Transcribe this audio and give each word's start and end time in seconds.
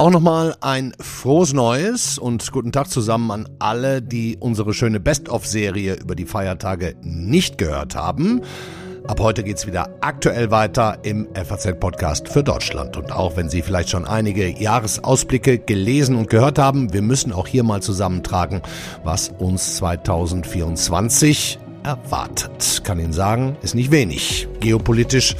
Auch 0.00 0.10
nochmal 0.10 0.54
ein 0.60 0.92
frohes 1.00 1.52
Neues 1.52 2.18
und 2.18 2.52
guten 2.52 2.70
Tag 2.70 2.88
zusammen 2.88 3.32
an 3.32 3.48
alle, 3.58 4.00
die 4.00 4.36
unsere 4.38 4.72
schöne 4.72 5.00
Best-of-Serie 5.00 5.94
über 5.94 6.14
die 6.14 6.24
Feiertage 6.24 6.94
nicht 7.02 7.58
gehört 7.58 7.96
haben. 7.96 8.42
Ab 9.08 9.20
heute 9.20 9.42
geht's 9.42 9.66
wieder 9.66 9.88
aktuell 10.00 10.50
weiter 10.50 10.98
im 11.02 11.26
FAZ-Podcast 11.34 12.28
für 12.28 12.44
Deutschland. 12.44 12.96
Und 12.96 13.10
auch 13.10 13.36
wenn 13.36 13.48
Sie 13.48 13.62
vielleicht 13.62 13.88
schon 13.88 14.04
einige 14.04 14.48
Jahresausblicke 14.48 15.58
gelesen 15.58 16.14
und 16.14 16.30
gehört 16.30 16.58
haben, 16.60 16.92
wir 16.92 17.02
müssen 17.02 17.32
auch 17.32 17.48
hier 17.48 17.64
mal 17.64 17.82
zusammentragen, 17.82 18.62
was 19.02 19.32
uns 19.38 19.76
2024 19.78 21.58
erwartet. 21.82 22.82
Kann 22.84 23.00
Ihnen 23.00 23.12
sagen, 23.12 23.56
ist 23.62 23.74
nicht 23.74 23.90
wenig. 23.90 24.46
Geopolitisch 24.60 25.34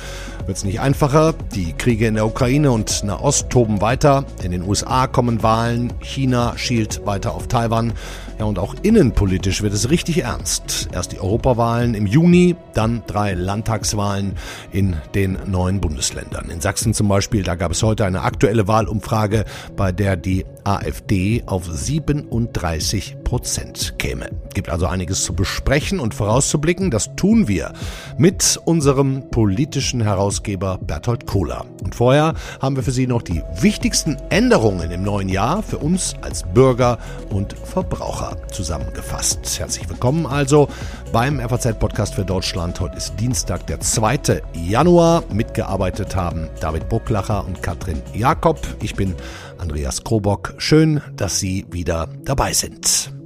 wird 0.48 0.56
es 0.56 0.64
nicht 0.64 0.80
einfacher. 0.80 1.34
Die 1.54 1.74
Kriege 1.74 2.06
in 2.06 2.14
der 2.14 2.24
Ukraine 2.24 2.72
und 2.72 3.04
Nahost 3.04 3.50
toben 3.50 3.82
weiter. 3.82 4.24
In 4.42 4.50
den 4.50 4.62
USA 4.62 5.06
kommen 5.06 5.42
Wahlen. 5.42 5.92
China 6.00 6.56
schielt 6.56 7.04
weiter 7.04 7.34
auf 7.34 7.48
Taiwan. 7.48 7.92
Ja, 8.38 8.46
und 8.46 8.58
auch 8.58 8.74
innenpolitisch 8.82 9.62
wird 9.62 9.74
es 9.74 9.90
richtig 9.90 10.22
ernst. 10.22 10.88
Erst 10.92 11.12
die 11.12 11.20
Europawahlen 11.20 11.94
im 11.94 12.06
Juni, 12.06 12.56
dann 12.72 13.02
drei 13.06 13.34
Landtagswahlen 13.34 14.36
in 14.72 14.96
den 15.14 15.36
neuen 15.46 15.80
Bundesländern. 15.80 16.48
In 16.48 16.62
Sachsen 16.62 16.94
zum 16.94 17.08
Beispiel, 17.08 17.42
da 17.42 17.54
gab 17.54 17.72
es 17.72 17.82
heute 17.82 18.06
eine 18.06 18.22
aktuelle 18.22 18.66
Wahlumfrage, 18.66 19.44
bei 19.76 19.92
der 19.92 20.16
die 20.16 20.46
AfD 20.68 21.42
auf 21.46 21.64
37 21.64 23.24
Prozent 23.24 23.94
käme. 23.98 24.28
Gibt 24.52 24.68
also 24.68 24.84
einiges 24.84 25.24
zu 25.24 25.32
besprechen 25.32 25.98
und 25.98 26.12
vorauszublicken. 26.14 26.90
Das 26.90 27.16
tun 27.16 27.48
wir 27.48 27.72
mit 28.18 28.60
unserem 28.66 29.30
politischen 29.30 30.02
Herausgeber 30.02 30.78
Berthold 30.78 31.26
Kohler. 31.26 31.64
Und 31.82 31.94
vorher 31.94 32.34
haben 32.60 32.76
wir 32.76 32.82
für 32.82 32.90
Sie 32.90 33.06
noch 33.06 33.22
die 33.22 33.42
wichtigsten 33.62 34.18
Änderungen 34.28 34.90
im 34.90 35.02
neuen 35.02 35.30
Jahr 35.30 35.62
für 35.62 35.78
uns 35.78 36.16
als 36.20 36.42
Bürger 36.42 36.98
und 37.30 37.54
Verbraucher 37.54 38.36
zusammengefasst. 38.52 39.58
Herzlich 39.58 39.88
willkommen 39.88 40.26
also 40.26 40.68
beim 41.12 41.40
FAZ-Podcast 41.40 42.14
für 42.14 42.24
Deutschland. 42.24 42.80
Heute 42.80 42.96
ist 42.96 43.18
Dienstag, 43.18 43.66
der 43.66 43.80
2. 43.80 44.42
Januar. 44.52 45.24
Mitgearbeitet 45.32 46.14
haben 46.14 46.48
David 46.60 46.88
Bucklacher 46.88 47.46
und 47.46 47.62
Katrin 47.62 48.02
Jakob. 48.14 48.58
Ich 48.82 48.94
bin 48.94 49.14
Andreas 49.58 50.04
Krobock. 50.04 50.54
Schön, 50.58 51.00
dass 51.16 51.38
Sie 51.38 51.66
wieder 51.70 52.08
dabei 52.24 52.52
sind. 52.52 53.17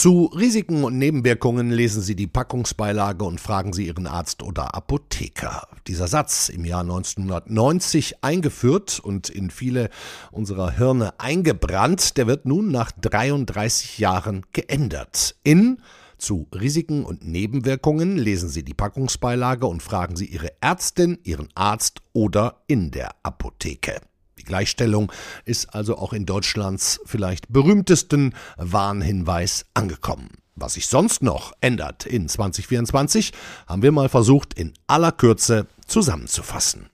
Zu 0.00 0.30
Risiken 0.34 0.82
und 0.82 0.96
Nebenwirkungen 0.96 1.70
lesen 1.70 2.00
Sie 2.00 2.16
die 2.16 2.26
Packungsbeilage 2.26 3.22
und 3.22 3.38
fragen 3.38 3.74
Sie 3.74 3.86
Ihren 3.86 4.06
Arzt 4.06 4.42
oder 4.42 4.74
Apotheker. 4.74 5.68
Dieser 5.86 6.08
Satz, 6.08 6.48
im 6.48 6.64
Jahr 6.64 6.80
1990 6.80 8.24
eingeführt 8.24 8.98
und 8.98 9.28
in 9.28 9.50
viele 9.50 9.90
unserer 10.32 10.70
Hirne 10.70 11.12
eingebrannt, 11.20 12.16
der 12.16 12.26
wird 12.26 12.46
nun 12.46 12.70
nach 12.70 12.92
33 12.92 13.98
Jahren 13.98 14.46
geändert. 14.54 15.36
In 15.44 15.82
zu 16.16 16.48
Risiken 16.54 17.04
und 17.04 17.28
Nebenwirkungen 17.28 18.16
lesen 18.16 18.48
Sie 18.48 18.62
die 18.62 18.72
Packungsbeilage 18.72 19.66
und 19.66 19.82
fragen 19.82 20.16
Sie 20.16 20.24
Ihre 20.24 20.50
Ärztin, 20.62 21.18
Ihren 21.24 21.50
Arzt 21.54 22.00
oder 22.14 22.62
in 22.68 22.90
der 22.90 23.16
Apotheke. 23.22 24.00
Die 24.40 24.44
Gleichstellung 24.44 25.12
ist 25.44 25.74
also 25.74 25.98
auch 25.98 26.14
in 26.14 26.24
Deutschlands 26.24 26.98
vielleicht 27.04 27.52
berühmtesten 27.52 28.34
Warnhinweis 28.56 29.66
angekommen. 29.74 30.30
Was 30.56 30.74
sich 30.74 30.86
sonst 30.86 31.22
noch 31.22 31.52
ändert 31.60 32.06
in 32.06 32.26
2024, 32.26 33.34
haben 33.66 33.82
wir 33.82 33.92
mal 33.92 34.08
versucht 34.08 34.54
in 34.54 34.72
aller 34.86 35.12
Kürze 35.12 35.66
zusammenzufassen. 35.86 36.88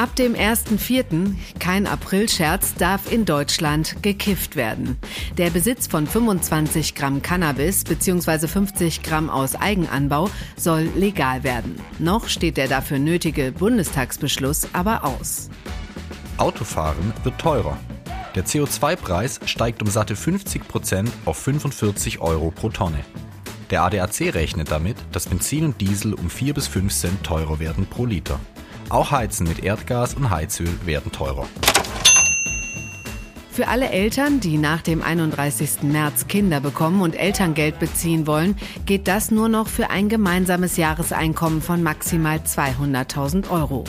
Ab 0.00 0.16
dem 0.16 0.32
1.4., 0.34 1.34
kein 1.58 1.86
Aprilscherz, 1.86 2.72
darf 2.72 3.12
in 3.12 3.26
Deutschland 3.26 4.02
gekifft 4.02 4.56
werden. 4.56 4.96
Der 5.36 5.50
Besitz 5.50 5.86
von 5.88 6.06
25 6.06 6.94
Gramm 6.94 7.20
Cannabis 7.20 7.84
bzw. 7.84 8.46
50 8.46 9.02
Gramm 9.02 9.28
aus 9.28 9.56
Eigenanbau 9.56 10.30
soll 10.56 10.88
legal 10.96 11.44
werden. 11.44 11.78
Noch 11.98 12.28
steht 12.28 12.56
der 12.56 12.66
dafür 12.66 12.98
nötige 12.98 13.52
Bundestagsbeschluss 13.52 14.68
aber 14.72 15.04
aus. 15.04 15.50
Autofahren 16.38 17.12
wird 17.22 17.38
teurer. 17.38 17.76
Der 18.34 18.46
CO2-Preis 18.46 19.40
steigt 19.44 19.82
um 19.82 19.90
satte 19.90 20.16
50 20.16 20.66
Prozent 20.66 21.10
auf 21.26 21.36
45 21.36 22.20
Euro 22.20 22.50
pro 22.50 22.70
Tonne. 22.70 23.04
Der 23.68 23.82
ADAC 23.82 24.32
rechnet 24.32 24.70
damit, 24.70 24.96
dass 25.12 25.26
Benzin 25.26 25.66
und 25.66 25.80
Diesel 25.82 26.14
um 26.14 26.30
4 26.30 26.54
bis 26.54 26.68
5 26.68 26.90
Cent 26.90 27.22
teurer 27.22 27.58
werden 27.58 27.84
pro 27.84 28.06
Liter. 28.06 28.40
Auch 28.90 29.12
Heizen 29.12 29.46
mit 29.46 29.62
Erdgas 29.62 30.14
und 30.14 30.30
Heizöl 30.30 30.68
werden 30.84 31.12
teurer. 31.12 31.46
Für 33.52 33.68
alle 33.68 33.90
Eltern, 33.90 34.40
die 34.40 34.58
nach 34.58 34.82
dem 34.82 35.00
31. 35.00 35.82
März 35.82 36.26
Kinder 36.26 36.60
bekommen 36.60 37.00
und 37.00 37.14
Elterngeld 37.14 37.78
beziehen 37.78 38.26
wollen, 38.26 38.56
geht 38.86 39.06
das 39.06 39.30
nur 39.30 39.48
noch 39.48 39.68
für 39.68 39.90
ein 39.90 40.08
gemeinsames 40.08 40.76
Jahreseinkommen 40.76 41.62
von 41.62 41.84
maximal 41.84 42.38
200.000 42.38 43.50
Euro. 43.50 43.84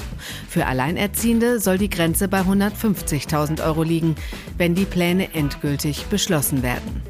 Für 0.48 0.68
Alleinerziehende 0.68 1.60
soll 1.60 1.80
die 1.80 1.90
Grenze 1.90 2.28
bei 2.28 2.42
150.000 2.42 3.64
Euro 3.66 3.82
liegen, 3.82 4.16
wenn 4.58 4.76
die 4.76 4.86
Pläne 4.86 5.34
endgültig 5.34 6.06
beschlossen 6.08 6.62
werden. 6.62 7.02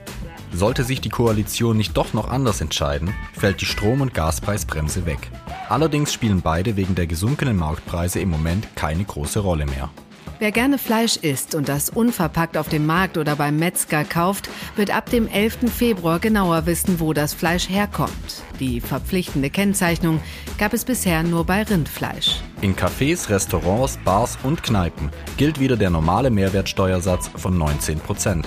Sollte 0.53 0.83
sich 0.83 1.01
die 1.01 1.09
Koalition 1.09 1.77
nicht 1.77 1.97
doch 1.97 2.13
noch 2.13 2.29
anders 2.29 2.61
entscheiden, 2.61 3.13
fällt 3.33 3.59
die 3.59 3.65
Strom- 3.65 4.01
und 4.01 4.13
Gaspreisbremse 4.13 5.05
weg. 5.05 5.31
Allerdings 5.71 6.11
spielen 6.11 6.41
beide 6.41 6.75
wegen 6.75 6.95
der 6.95 7.07
gesunkenen 7.07 7.55
Marktpreise 7.55 8.19
im 8.19 8.29
Moment 8.29 8.67
keine 8.75 9.05
große 9.05 9.39
Rolle 9.39 9.65
mehr. 9.65 9.89
Wer 10.37 10.51
gerne 10.51 10.77
Fleisch 10.77 11.15
isst 11.15 11.55
und 11.55 11.69
das 11.69 11.89
unverpackt 11.89 12.57
auf 12.57 12.67
dem 12.67 12.85
Markt 12.85 13.17
oder 13.17 13.37
beim 13.37 13.55
Metzger 13.55 14.03
kauft, 14.03 14.49
wird 14.75 14.93
ab 14.93 15.09
dem 15.09 15.29
11. 15.29 15.71
Februar 15.73 16.19
genauer 16.19 16.65
wissen, 16.65 16.99
wo 16.99 17.13
das 17.13 17.33
Fleisch 17.33 17.69
herkommt. 17.69 18.43
Die 18.59 18.81
verpflichtende 18.81 19.49
Kennzeichnung 19.49 20.19
gab 20.57 20.73
es 20.73 20.83
bisher 20.83 21.23
nur 21.23 21.45
bei 21.45 21.63
Rindfleisch. 21.63 22.41
In 22.59 22.75
Cafés, 22.75 23.29
Restaurants, 23.29 23.97
Bars 24.03 24.37
und 24.43 24.63
Kneipen 24.63 25.09
gilt 25.37 25.61
wieder 25.61 25.77
der 25.77 25.89
normale 25.89 26.31
Mehrwertsteuersatz 26.31 27.29
von 27.37 27.57
19 27.57 28.01
Prozent. 28.01 28.45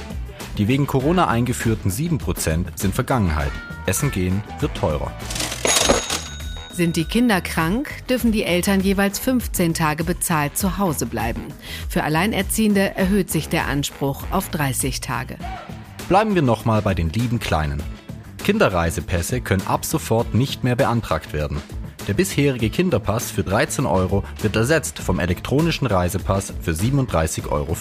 Die 0.58 0.68
wegen 0.68 0.86
Corona 0.86 1.28
eingeführten 1.28 1.90
7 1.90 2.18
Prozent 2.18 2.78
sind 2.78 2.94
Vergangenheit. 2.94 3.52
Essen 3.86 4.10
gehen 4.10 4.42
wird 4.60 4.74
teurer. 4.74 5.10
Sind 6.74 6.96
die 6.96 7.04
Kinder 7.04 7.40
krank, 7.40 7.88
dürfen 8.08 8.32
die 8.32 8.42
Eltern 8.42 8.80
jeweils 8.80 9.20
15 9.20 9.74
Tage 9.74 10.02
bezahlt 10.02 10.58
zu 10.58 10.76
Hause 10.76 11.06
bleiben. 11.06 11.42
Für 11.88 12.02
Alleinerziehende 12.02 12.96
erhöht 12.96 13.30
sich 13.30 13.48
der 13.48 13.68
Anspruch 13.68 14.24
auf 14.32 14.48
30 14.48 15.00
Tage. 15.00 15.36
Bleiben 16.08 16.34
wir 16.34 16.42
nochmal 16.42 16.82
bei 16.82 16.92
den 16.92 17.10
lieben 17.10 17.38
Kleinen. 17.38 17.80
Kinderreisepässe 18.42 19.40
können 19.40 19.64
ab 19.68 19.84
sofort 19.84 20.34
nicht 20.34 20.64
mehr 20.64 20.74
beantragt 20.74 21.32
werden. 21.32 21.62
Der 22.08 22.14
bisherige 22.14 22.70
Kinderpass 22.70 23.30
für 23.30 23.44
13 23.44 23.86
Euro 23.86 24.24
wird 24.42 24.56
ersetzt 24.56 24.98
vom 24.98 25.20
elektronischen 25.20 25.86
Reisepass 25.86 26.52
für 26.60 26.72
37,50 26.72 27.50
Euro. 27.50 27.76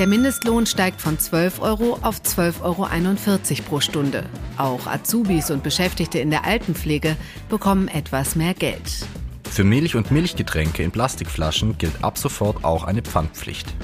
Der 0.00 0.06
Mindestlohn 0.06 0.64
steigt 0.64 0.98
von 0.98 1.18
12 1.18 1.60
Euro 1.60 1.98
auf 2.00 2.22
12,41 2.22 2.62
Euro 2.62 3.68
pro 3.68 3.80
Stunde. 3.80 4.24
Auch 4.56 4.86
Azubis 4.86 5.50
und 5.50 5.62
Beschäftigte 5.62 6.18
in 6.18 6.30
der 6.30 6.46
Altenpflege 6.46 7.18
bekommen 7.50 7.86
etwas 7.86 8.34
mehr 8.34 8.54
Geld. 8.54 9.04
Für 9.50 9.62
Milch 9.62 9.96
und 9.96 10.10
Milchgetränke 10.10 10.82
in 10.82 10.90
Plastikflaschen 10.90 11.76
gilt 11.76 12.02
ab 12.02 12.16
sofort 12.16 12.64
auch 12.64 12.84
eine 12.84 13.02
Pfandpflicht. 13.02 13.74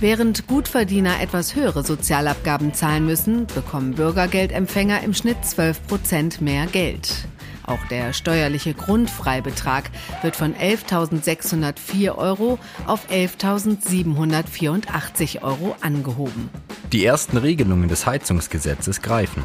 Während 0.00 0.46
Gutverdiener 0.48 1.22
etwas 1.22 1.56
höhere 1.56 1.82
Sozialabgaben 1.82 2.74
zahlen 2.74 3.06
müssen, 3.06 3.46
bekommen 3.46 3.94
Bürgergeldempfänger 3.94 5.02
im 5.02 5.14
Schnitt 5.14 5.46
12 5.46 5.86
Prozent 5.86 6.40
mehr 6.42 6.66
Geld. 6.66 7.26
Auch 7.66 7.84
der 7.90 8.12
steuerliche 8.12 8.74
Grundfreibetrag 8.74 9.90
wird 10.22 10.36
von 10.36 10.54
11.604 10.54 12.16
Euro 12.16 12.60
auf 12.86 13.08
11.784 13.08 15.42
Euro 15.42 15.74
angehoben. 15.80 16.48
Die 16.92 17.04
ersten 17.04 17.38
Regelungen 17.38 17.88
des 17.88 18.06
Heizungsgesetzes 18.06 19.02
greifen. 19.02 19.44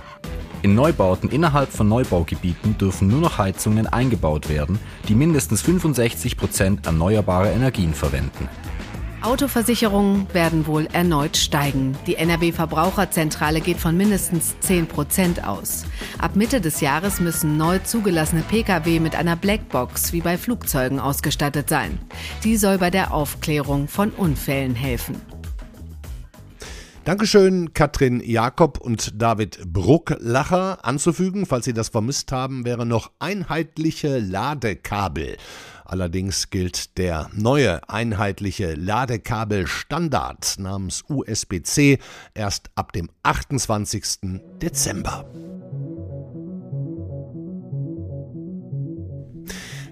In 0.62 0.76
Neubauten 0.76 1.30
innerhalb 1.30 1.72
von 1.72 1.88
Neubaugebieten 1.88 2.78
dürfen 2.78 3.08
nur 3.08 3.22
noch 3.22 3.38
Heizungen 3.38 3.88
eingebaut 3.88 4.50
werden, 4.50 4.78
die 5.08 5.16
mindestens 5.16 5.62
65 5.62 6.36
Prozent 6.36 6.86
erneuerbare 6.86 7.52
Energien 7.52 7.94
verwenden. 7.94 8.50
Autoversicherungen 9.22 10.34
werden 10.34 10.66
wohl 10.66 10.88
erneut 10.94 11.36
steigen. 11.36 11.98
Die 12.08 12.16
NRW-Verbraucherzentrale 12.16 13.60
geht 13.60 13.78
von 13.78 13.98
mindestens 13.98 14.58
10 14.62 14.88
Prozent 14.88 15.46
aus. 15.46 15.86
Ab 16.18 16.36
Mitte 16.36 16.62
des 16.62 16.80
Jahres 16.80 17.20
müssen 17.20 17.58
neu 17.58 17.80
zugelassene 17.80 18.44
Pkw 18.44 19.00
mit 19.00 19.16
einer 19.16 19.36
Blackbox 19.36 20.14
wie 20.14 20.22
bei 20.22 20.38
Flugzeugen 20.38 21.00
ausgestattet 21.00 21.68
sein. 21.68 22.00
Die 22.44 22.56
soll 22.56 22.78
bei 22.78 22.90
der 22.90 23.14
Aufklärung 23.14 23.88
von 23.88 24.12
Unfällen 24.12 24.76
helfen. 24.76 25.22
Dankeschön, 27.04 27.74
Katrin 27.74 28.22
Jakob 28.24 28.78
und 28.78 29.20
David 29.20 29.74
Brucklacher. 29.74 30.86
Anzufügen, 30.86 31.46
falls 31.46 31.66
Sie 31.66 31.74
das 31.74 31.90
vermisst 31.90 32.32
haben, 32.32 32.66
wäre 32.66 32.86
noch 32.86 33.12
einheitliche 33.20 34.20
Ladekabel. 34.20 35.38
Allerdings 35.90 36.52
gilt 36.52 37.00
der 37.00 37.32
neue 37.34 37.90
einheitliche 37.90 38.76
Ladekabelstandard 38.76 40.60
namens 40.60 41.04
USB-C 41.08 41.98
erst 42.36 42.70
ab 42.76 42.94
dem 42.94 43.10
28. 43.24 44.40
Dezember. 44.62 45.26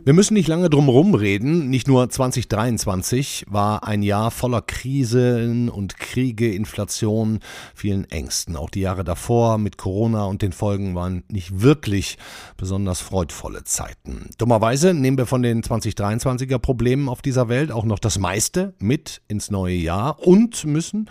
Wir 0.07 0.13
müssen 0.13 0.35
nicht 0.35 0.47
lange 0.47 0.69
drum 0.69 0.87
rumreden. 0.87 1.69
Nicht 1.69 1.89
nur 1.89 2.09
2023 2.09 3.43
war 3.49 3.85
ein 3.85 4.01
Jahr 4.01 4.31
voller 4.31 4.61
Krisen 4.61 5.67
und 5.67 5.97
Kriege, 5.97 6.49
Inflation, 6.53 7.39
vielen 7.75 8.09
Ängsten. 8.09 8.55
Auch 8.55 8.69
die 8.69 8.79
Jahre 8.79 9.03
davor 9.03 9.57
mit 9.57 9.77
Corona 9.77 10.23
und 10.23 10.41
den 10.41 10.53
Folgen 10.53 10.95
waren 10.95 11.25
nicht 11.27 11.59
wirklich 11.59 12.17
besonders 12.55 13.01
freudvolle 13.01 13.65
Zeiten. 13.65 14.29
Dummerweise 14.37 14.93
nehmen 14.93 15.17
wir 15.17 15.25
von 15.25 15.43
den 15.43 15.61
2023er 15.61 16.57
Problemen 16.57 17.09
auf 17.09 17.21
dieser 17.21 17.49
Welt 17.49 17.73
auch 17.73 17.83
noch 17.83 17.99
das 17.99 18.17
meiste 18.17 18.75
mit 18.79 19.21
ins 19.27 19.51
neue 19.51 19.75
Jahr 19.75 20.25
und 20.25 20.63
müssen 20.63 21.09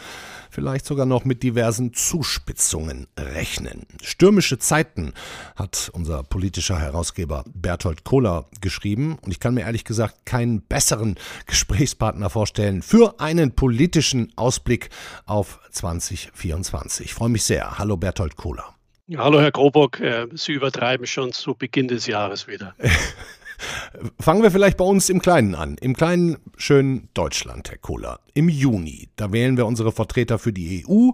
vielleicht 0.49 0.87
sogar 0.87 1.05
noch 1.05 1.27
mit 1.27 1.43
diversen 1.43 1.93
Zuspitzungen 1.93 3.09
rechnen. 3.19 3.83
Stürmische 4.01 4.59
Zeiten 4.59 5.13
hat 5.55 5.91
unser 5.93 6.23
politischer 6.23 6.79
Herausgeber 6.79 7.45
Berthold 7.53 8.05
Kohler 8.05 8.47
geschrieben 8.63 8.86
und 8.95 9.33
ich 9.33 9.41
kann 9.41 9.55
mir 9.55 9.63
ehrlich 9.63 9.85
gesagt 9.85 10.25
keinen 10.25 10.63
besseren 10.63 11.17
Gesprächspartner 11.47 12.31
vorstellen 12.31 12.83
für 12.83 13.21
einen 13.21 13.53
politischen 13.53 14.33
Ausblick 14.37 14.91
auf 15.25 15.59
2024. 15.73 17.07
Ich 17.07 17.15
freue 17.15 17.29
mich 17.29 17.45
sehr. 17.45 17.79
Hallo 17.79 17.97
Berthold 17.97 18.37
Kohler. 18.37 18.75
Hallo 19.17 19.41
Herr 19.41 19.53
Grobock, 19.53 20.01
äh, 20.01 20.27
Sie 20.35 20.53
übertreiben 20.53 21.07
schon 21.07 21.33
zu 21.33 21.55
Beginn 21.55 21.87
des 21.89 22.07
Jahres 22.07 22.49
wieder. 22.49 22.75
Fangen 24.21 24.43
wir 24.43 24.51
vielleicht 24.51 24.77
bei 24.77 24.85
uns 24.85 25.09
im 25.09 25.21
Kleinen 25.21 25.55
an. 25.55 25.77
Im 25.81 25.95
kleinen, 25.95 26.39
schönen 26.57 27.09
Deutschland, 27.15 27.71
Herr 27.71 27.79
Kohler. 27.79 28.21
Im 28.35 28.49
Juni, 28.49 29.09
da 29.17 29.33
wählen 29.33 29.57
wir 29.57 29.67
unsere 29.67 29.93
Vertreter 29.93 30.39
für 30.39 30.53
die 30.53 30.85
EU. 30.87 31.11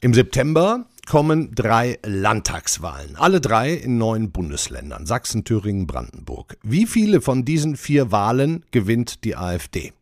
Im 0.00 0.14
September 0.14 0.86
kommen 1.08 1.54
drei 1.54 1.98
Landtagswahlen. 2.04 3.16
Alle 3.16 3.40
drei 3.40 3.72
in 3.72 3.96
neun 3.96 4.30
Bundesländern. 4.30 5.06
Sachsen, 5.06 5.44
Thüringen, 5.44 5.86
Brandenburg. 5.86 6.58
Wie 6.62 6.86
viele 6.86 7.22
von 7.22 7.46
diesen 7.46 7.76
vier 7.76 8.12
Wahlen 8.12 8.62
gewinnt 8.70 9.24
die 9.24 9.34
AfD? 9.34 9.92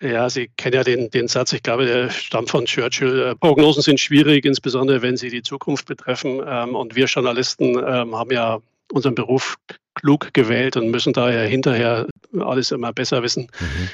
Ja, 0.00 0.28
Sie 0.28 0.50
kennen 0.56 0.74
ja 0.74 0.82
den, 0.82 1.10
den 1.10 1.28
Satz, 1.28 1.52
ich 1.52 1.62
glaube, 1.62 1.86
der 1.86 2.10
stammt 2.10 2.50
von 2.50 2.64
Churchill. 2.64 3.20
Äh, 3.20 3.34
Prognosen 3.36 3.82
sind 3.82 4.00
schwierig, 4.00 4.44
insbesondere 4.44 5.02
wenn 5.02 5.16
sie 5.16 5.30
die 5.30 5.42
Zukunft 5.42 5.86
betreffen. 5.86 6.40
Ähm, 6.46 6.74
und 6.74 6.96
wir 6.96 7.06
Journalisten 7.06 7.78
ähm, 7.78 8.16
haben 8.16 8.30
ja 8.30 8.58
unseren 8.92 9.14
Beruf 9.14 9.56
klug 9.94 10.32
gewählt 10.32 10.76
und 10.76 10.90
müssen 10.90 11.12
daher 11.12 11.46
hinterher 11.46 12.06
alles 12.38 12.70
immer 12.70 12.92
besser 12.92 13.22
wissen. 13.22 13.48
Mhm. 13.60 13.88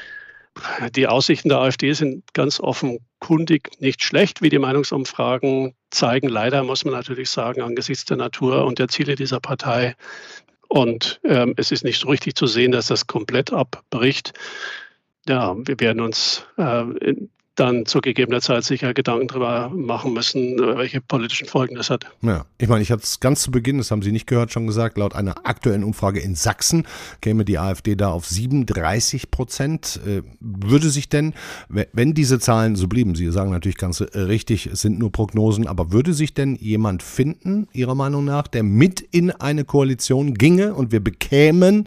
Die 0.94 1.06
Aussichten 1.06 1.48
der 1.48 1.58
AfD 1.58 1.92
sind 1.92 2.34
ganz 2.34 2.60
offenkundig 2.60 3.70
nicht 3.78 4.02
schlecht, 4.02 4.42
wie 4.42 4.48
die 4.48 4.58
Meinungsumfragen 4.58 5.74
zeigen. 5.90 6.28
Leider 6.28 6.64
muss 6.64 6.84
man 6.84 6.94
natürlich 6.94 7.30
sagen, 7.30 7.62
angesichts 7.62 8.04
der 8.04 8.16
Natur 8.16 8.64
und 8.64 8.78
der 8.78 8.88
Ziele 8.88 9.14
dieser 9.14 9.40
Partei. 9.40 9.94
Und 10.68 11.20
ähm, 11.24 11.54
es 11.56 11.70
ist 11.72 11.84
nicht 11.84 12.00
so 12.00 12.08
richtig 12.08 12.34
zu 12.36 12.46
sehen, 12.46 12.72
dass 12.72 12.88
das 12.88 13.06
komplett 13.06 13.52
abbricht. 13.52 14.32
Ja, 15.28 15.56
wir 15.56 15.78
werden 15.80 16.00
uns 16.00 16.46
äh, 16.56 16.84
dann 17.60 17.84
zu 17.84 18.00
gegebener 18.00 18.40
Zeit 18.40 18.64
sicher 18.64 18.94
Gedanken 18.94 19.28
darüber 19.28 19.68
machen 19.68 20.14
müssen, 20.14 20.58
welche 20.58 21.00
politischen 21.00 21.46
Folgen 21.46 21.74
das 21.74 21.90
hat. 21.90 22.06
Ja, 22.22 22.46
ich 22.58 22.68
meine, 22.68 22.82
ich 22.82 22.90
hatte 22.90 23.02
es 23.02 23.20
ganz 23.20 23.42
zu 23.42 23.50
Beginn, 23.50 23.78
das 23.78 23.90
haben 23.90 24.02
Sie 24.02 24.12
nicht 24.12 24.26
gehört, 24.26 24.52
schon 24.52 24.66
gesagt, 24.66 24.96
laut 24.96 25.14
einer 25.14 25.46
aktuellen 25.46 25.84
Umfrage 25.84 26.20
in 26.20 26.34
Sachsen 26.34 26.86
käme 27.20 27.44
die 27.44 27.58
AfD 27.58 27.96
da 27.96 28.08
auf 28.08 28.26
37 28.26 29.30
Prozent. 29.30 30.00
Äh, 30.06 30.22
würde 30.40 30.88
sich 30.88 31.08
denn, 31.08 31.34
wenn 31.68 32.14
diese 32.14 32.38
Zahlen 32.38 32.76
so 32.76 32.88
blieben, 32.88 33.14
Sie 33.14 33.30
sagen 33.30 33.50
natürlich 33.50 33.76
ganz 33.76 34.00
richtig, 34.00 34.66
es 34.66 34.80
sind 34.80 34.98
nur 34.98 35.12
Prognosen, 35.12 35.66
aber 35.66 35.92
würde 35.92 36.14
sich 36.14 36.32
denn 36.32 36.56
jemand 36.56 37.02
finden, 37.02 37.68
Ihrer 37.72 37.94
Meinung 37.94 38.24
nach, 38.24 38.46
der 38.46 38.62
mit 38.62 39.00
in 39.00 39.30
eine 39.30 39.64
Koalition 39.64 40.34
ginge 40.34 40.74
und 40.74 40.92
wir 40.92 41.00
bekämen 41.00 41.86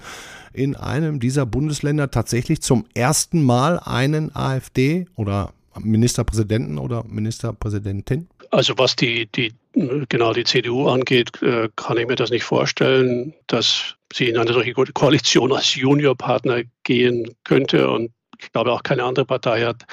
in 0.54 0.76
einem 0.76 1.20
dieser 1.20 1.46
Bundesländer 1.46 2.12
tatsächlich 2.12 2.62
zum 2.62 2.86
ersten 2.94 3.44
Mal 3.44 3.80
einen 3.80 4.34
AfD 4.36 5.08
oder 5.16 5.52
Ministerpräsidenten 5.80 6.78
oder 6.78 7.04
Ministerpräsidentin? 7.04 8.28
Also 8.52 8.78
was 8.78 8.96
die, 8.96 9.28
die 9.28 9.54
genau 10.10 10.34
die 10.34 10.44
CDU 10.44 10.88
angeht, 10.88 11.42
äh, 11.42 11.70
kann 11.76 11.98
ich 11.98 12.08
mir 12.08 12.16
das 12.16 12.30
nicht 12.30 12.44
vorstellen, 12.44 13.34
dass 13.48 13.96
sie 14.14 14.30
in 14.30 14.38
eine 14.38 14.54
solche 14.54 14.74
Koalition 14.74 15.52
als 15.52 15.76
Juniorpartner 15.76 16.64
gehen 16.84 17.36
könnte. 17.44 17.90
Und 17.90 18.12
ich 18.40 18.52
glaube 18.52 18.72
auch 18.72 18.84
keine 18.84 19.04
andere 19.04 19.26
Partei 19.26 19.64
hat 19.64 19.86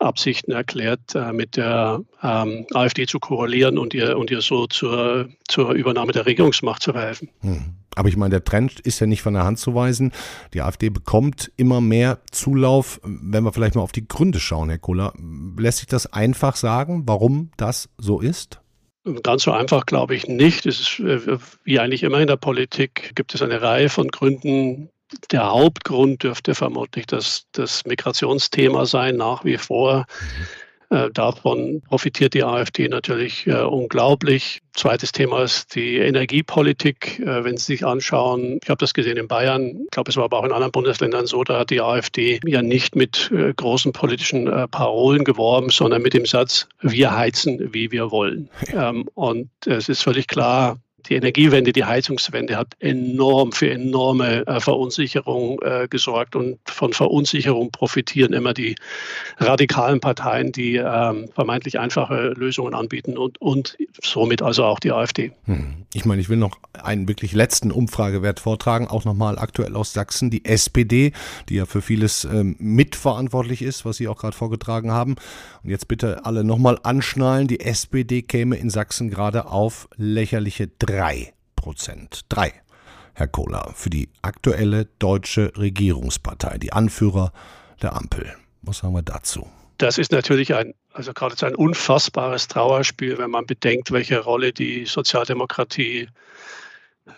Absichten 0.00 0.52
erklärt, 0.52 1.14
äh, 1.14 1.32
mit 1.32 1.56
der 1.56 2.00
ähm, 2.22 2.66
AfD 2.72 3.06
zu 3.06 3.20
koalieren 3.20 3.78
und 3.78 3.94
ihr, 3.94 4.18
und 4.18 4.30
ihr 4.30 4.40
so 4.40 4.66
zur, 4.66 5.28
zur 5.48 5.72
Übernahme 5.72 6.12
der 6.12 6.26
Regierungsmacht 6.26 6.82
zu 6.82 6.92
verhelfen. 6.92 7.30
Hm. 7.40 7.74
Aber 7.94 8.08
ich 8.08 8.16
meine, 8.16 8.30
der 8.30 8.44
Trend 8.44 8.80
ist 8.80 9.00
ja 9.00 9.06
nicht 9.06 9.22
von 9.22 9.34
der 9.34 9.44
Hand 9.44 9.58
zu 9.58 9.74
weisen. 9.74 10.12
Die 10.52 10.62
AfD 10.62 10.88
bekommt 10.90 11.52
immer 11.56 11.80
mehr 11.80 12.18
Zulauf. 12.30 13.00
Wenn 13.04 13.44
wir 13.44 13.52
vielleicht 13.52 13.76
mal 13.76 13.82
auf 13.82 13.92
die 13.92 14.06
Gründe 14.06 14.40
schauen, 14.40 14.68
Herr 14.68 14.78
Kohler, 14.78 15.12
lässt 15.56 15.78
sich 15.78 15.86
das 15.86 16.12
einfach 16.12 16.56
sagen, 16.56 17.04
warum 17.06 17.50
das 17.56 17.88
so 17.98 18.20
ist? 18.20 18.60
Ganz 19.22 19.42
so 19.42 19.52
einfach 19.52 19.84
glaube 19.84 20.14
ich 20.14 20.28
nicht. 20.28 20.64
Es 20.64 20.80
ist 20.80 20.98
äh, 21.00 21.38
wie 21.62 21.78
eigentlich 21.78 22.02
immer 22.02 22.20
in 22.20 22.26
der 22.26 22.36
Politik 22.36 23.12
gibt 23.14 23.34
es 23.34 23.42
eine 23.42 23.60
Reihe 23.60 23.90
von 23.90 24.08
Gründen, 24.08 24.88
der 25.30 25.50
Hauptgrund 25.50 26.22
dürfte 26.22 26.54
vermutlich 26.54 27.06
das, 27.06 27.46
das 27.52 27.84
Migrationsthema 27.84 28.86
sein, 28.86 29.16
nach 29.16 29.44
wie 29.44 29.58
vor. 29.58 30.06
Mhm. 30.20 30.46
Äh, 30.94 31.10
davon 31.12 31.82
profitiert 31.82 32.34
die 32.34 32.44
AfD 32.44 32.88
natürlich 32.88 33.46
äh, 33.46 33.62
unglaublich. 33.62 34.60
Zweites 34.74 35.12
Thema 35.12 35.42
ist 35.42 35.74
die 35.74 35.96
Energiepolitik. 35.96 37.18
Äh, 37.20 37.44
wenn 37.44 37.56
Sie 37.56 37.64
sich 37.64 37.86
anschauen, 37.86 38.60
ich 38.62 38.70
habe 38.70 38.78
das 38.78 38.94
gesehen 38.94 39.16
in 39.16 39.26
Bayern, 39.26 39.82
ich 39.84 39.90
glaube, 39.90 40.10
es 40.10 40.16
war 40.16 40.24
aber 40.24 40.38
auch 40.38 40.44
in 40.44 40.52
anderen 40.52 40.72
Bundesländern 40.72 41.26
so, 41.26 41.42
da 41.42 41.60
hat 41.60 41.70
die 41.70 41.80
AfD 41.80 42.40
ja 42.46 42.62
nicht 42.62 42.94
mit 42.96 43.32
großen 43.56 43.92
politischen 43.92 44.46
Parolen 44.70 45.24
geworben, 45.24 45.70
sondern 45.70 46.02
mit 46.02 46.14
dem 46.14 46.26
Satz, 46.26 46.68
wir 46.80 47.16
heizen, 47.16 47.72
wie 47.72 47.90
wir 47.90 48.10
wollen. 48.10 48.48
Ähm, 48.72 49.08
und 49.14 49.50
es 49.66 49.88
ist 49.88 50.02
völlig 50.02 50.26
klar, 50.26 50.78
die 51.08 51.16
Energiewende, 51.16 51.72
die 51.72 51.84
Heizungswende 51.84 52.56
hat 52.56 52.74
enorm 52.80 53.52
für 53.52 53.70
enorme 53.70 54.46
äh, 54.46 54.60
Verunsicherung 54.60 55.60
äh, 55.62 55.86
gesorgt 55.88 56.34
und 56.34 56.58
von 56.64 56.92
Verunsicherung 56.92 57.70
profitieren 57.70 58.32
immer 58.32 58.54
die 58.54 58.74
radikalen 59.38 60.00
Parteien, 60.00 60.52
die 60.52 60.76
ähm, 60.76 61.28
vermeintlich 61.34 61.78
einfache 61.78 62.34
Lösungen 62.36 62.74
anbieten 62.74 63.18
und, 63.18 63.40
und 63.40 63.76
somit 64.02 64.42
also 64.42 64.64
auch 64.64 64.80
die 64.80 64.92
AfD. 64.92 65.32
Hm. 65.44 65.84
Ich 65.92 66.04
meine, 66.04 66.20
ich 66.20 66.28
will 66.28 66.38
noch 66.38 66.58
einen 66.72 67.06
wirklich 67.06 67.32
letzten 67.32 67.70
Umfragewert 67.70 68.40
vortragen, 68.40 68.88
auch 68.88 69.04
nochmal 69.04 69.38
aktuell 69.38 69.76
aus 69.76 69.92
Sachsen, 69.92 70.30
die 70.30 70.44
SPD, 70.44 71.12
die 71.48 71.56
ja 71.56 71.66
für 71.66 71.82
vieles 71.82 72.24
ähm, 72.24 72.56
mitverantwortlich 72.58 73.62
ist, 73.62 73.84
was 73.84 73.98
Sie 73.98 74.08
auch 74.08 74.16
gerade 74.16 74.36
vorgetragen 74.36 74.90
haben. 74.90 75.16
Und 75.62 75.70
jetzt 75.70 75.86
bitte 75.86 76.24
alle 76.24 76.44
nochmal 76.44 76.78
anschnallen, 76.82 77.46
die 77.46 77.60
SPD 77.60 78.22
käme 78.22 78.56
in 78.56 78.70
Sachsen 78.70 79.10
gerade 79.10 79.46
auf 79.46 79.88
lächerliche 79.96 80.68
drei 80.78 80.93
drei 80.94 81.34
Prozent. 81.56 82.20
Drei, 82.28 82.52
Herr 83.14 83.26
Kohler, 83.26 83.72
für 83.74 83.90
die 83.90 84.08
aktuelle 84.22 84.86
deutsche 84.98 85.52
Regierungspartei, 85.56 86.58
die 86.58 86.72
Anführer 86.72 87.32
der 87.82 87.96
Ampel. 87.96 88.32
Was 88.62 88.78
sagen 88.78 88.94
wir 88.94 89.02
dazu? 89.02 89.48
Das 89.78 89.98
ist 89.98 90.12
natürlich 90.12 90.54
ein, 90.54 90.72
also 90.92 91.12
gerade 91.12 91.34
ein 91.46 91.56
unfassbares 91.56 92.46
Trauerspiel, 92.46 93.18
wenn 93.18 93.30
man 93.30 93.44
bedenkt, 93.44 93.90
welche 93.90 94.20
Rolle 94.20 94.52
die 94.52 94.86
Sozialdemokratie 94.86 96.08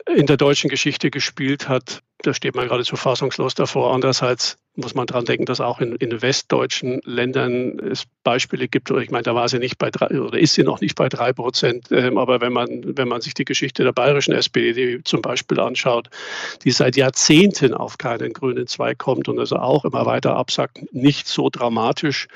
in 0.06 0.26
der 0.26 0.36
deutschen 0.36 0.68
Geschichte 0.68 1.10
gespielt 1.10 1.68
hat. 1.68 2.02
Da 2.22 2.34
steht 2.34 2.54
man 2.54 2.66
geradezu 2.66 2.96
fassungslos 2.96 3.54
davor. 3.54 3.94
Andererseits 3.94 4.58
muss 4.74 4.94
man 4.94 5.06
daran 5.06 5.24
denken, 5.24 5.46
dass 5.46 5.60
auch 5.60 5.80
in, 5.80 5.94
in, 5.96 6.22
westdeutschen 6.22 7.00
Ländern 7.04 7.78
es 7.78 8.04
Beispiele 8.24 8.68
gibt, 8.68 8.90
oder 8.90 9.00
ich 9.00 9.10
meine, 9.10 9.22
da 9.22 9.34
war 9.34 9.48
sie 9.48 9.58
nicht 9.58 9.78
bei 9.78 9.90
drei, 9.90 10.20
oder 10.20 10.38
ist 10.38 10.54
sie 10.54 10.64
noch 10.64 10.80
nicht 10.80 10.96
bei 10.96 11.08
drei 11.08 11.32
Prozent, 11.32 11.88
ähm, 11.90 12.18
aber 12.18 12.40
wenn 12.40 12.52
man, 12.52 12.96
wenn 12.96 13.08
man 13.08 13.20
sich 13.20 13.34
die 13.34 13.44
Geschichte 13.44 13.84
der 13.84 13.92
bayerischen 13.92 14.34
SPD 14.34 15.00
zum 15.04 15.22
Beispiel 15.22 15.60
anschaut, 15.60 16.08
die 16.64 16.72
seit 16.72 16.96
Jahrzehnten 16.96 17.74
auf 17.74 17.96
keinen 17.98 18.32
grünen 18.32 18.66
Zweig 18.66 18.98
kommt 18.98 19.28
und 19.28 19.38
also 19.38 19.56
auch 19.56 19.84
immer 19.84 20.04
weiter 20.04 20.36
absackt, 20.36 20.92
nicht 20.92 21.28
so 21.28 21.48
dramatisch. 21.48 22.28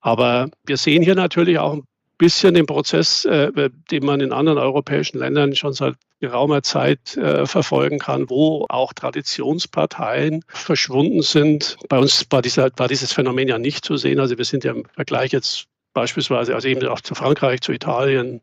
Aber 0.00 0.50
wir 0.64 0.76
sehen 0.76 1.02
hier 1.02 1.14
natürlich 1.14 1.58
auch 1.58 1.74
ein 1.74 1.84
bisschen 2.18 2.54
den 2.54 2.66
Prozess, 2.66 3.24
äh, 3.24 3.70
den 3.90 4.04
man 4.04 4.20
in 4.20 4.32
anderen 4.32 4.58
europäischen 4.58 5.18
Ländern 5.18 5.54
schon 5.54 5.72
seit 5.72 5.94
geraumer 6.20 6.62
Zeit 6.62 7.16
äh, 7.16 7.46
verfolgen 7.46 8.00
kann, 8.00 8.28
wo 8.28 8.66
auch 8.68 8.92
Traditionsparteien 8.92 10.42
verschwunden 10.48 11.22
sind. 11.22 11.76
Bei 11.88 11.98
uns 11.98 12.26
war, 12.30 12.42
dieser, 12.42 12.70
war 12.76 12.88
dieses 12.88 13.12
Phänomen 13.12 13.48
ja 13.48 13.58
nicht 13.58 13.84
zu 13.84 13.96
sehen. 13.96 14.18
Also 14.18 14.36
wir 14.36 14.44
sind 14.44 14.64
ja 14.64 14.72
im 14.72 14.84
Vergleich 14.94 15.30
jetzt 15.32 15.67
beispielsweise, 15.94 16.54
also 16.54 16.68
eben 16.68 16.86
auch 16.86 17.00
zu 17.00 17.14
Frankreich, 17.14 17.60
zu 17.60 17.72
Italien, 17.72 18.40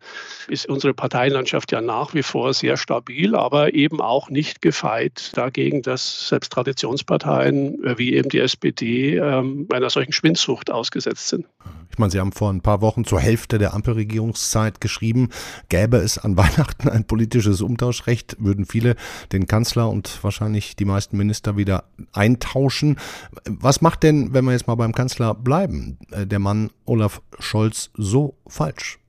ist 0.48 0.68
unsere 0.68 0.94
Parteienlandschaft 0.94 1.72
ja 1.72 1.82
nach 1.82 2.14
wie 2.14 2.24
vor 2.24 2.54
sehr 2.54 2.78
stabil, 2.78 3.36
aber 3.36 3.74
eben 3.74 4.02
auch 4.02 4.30
nicht 4.30 4.62
gefeit 4.62 5.32
dagegen, 5.36 5.82
dass 5.82 6.30
selbst 6.30 6.52
Traditionsparteien 6.52 7.84
äh, 7.84 7.98
wie 7.98 8.14
eben 8.14 8.30
die 8.30 8.40
SPD 8.40 9.18
ähm, 9.18 9.68
einer 9.72 9.90
solchen 9.90 10.12
Schwindsucht 10.12 10.72
ausgesetzt 10.72 11.30
sind. 11.30 11.46
Ich 11.92 12.00
meine, 12.00 12.12
Sie 12.12 12.20
haben 12.20 12.34
vor 12.34 12.52
ein 12.52 12.60
paar 12.60 12.82
Wochen 12.82 13.06
zur 13.06 13.22
Hälfte 13.22 13.58
der 13.58 13.74
Ampelregierungszeit 13.74 14.82
geschrieben, 14.82 15.30
gäbe 15.70 15.98
es 15.98 16.18
an 16.18 16.36
Weihnachten 16.38 16.90
ein 16.90 17.06
politisches 17.06 17.62
Umtauschrecht, 17.62 18.36
würden 18.40 18.66
viele 18.66 18.96
den 19.32 19.48
Kanzler 19.48 19.90
und 19.90 20.22
wahrscheinlich 20.22 20.75
die 20.75 20.84
meisten 20.84 21.16
Minister 21.16 21.56
wieder 21.56 21.86
eintauschen. 22.12 22.98
Was 23.46 23.82
macht 23.82 24.04
denn, 24.04 24.34
wenn 24.34 24.44
wir 24.44 24.52
jetzt 24.52 24.68
mal 24.68 24.75
beim 24.75 24.94
Kanzler 24.94 25.34
bleiben, 25.34 25.98
äh, 26.12 26.28
der 26.28 26.40
Mann 26.40 26.70
Olaf 26.86 27.22
Scholz 27.39 27.89
so 27.96 28.36
falsch? 28.48 29.00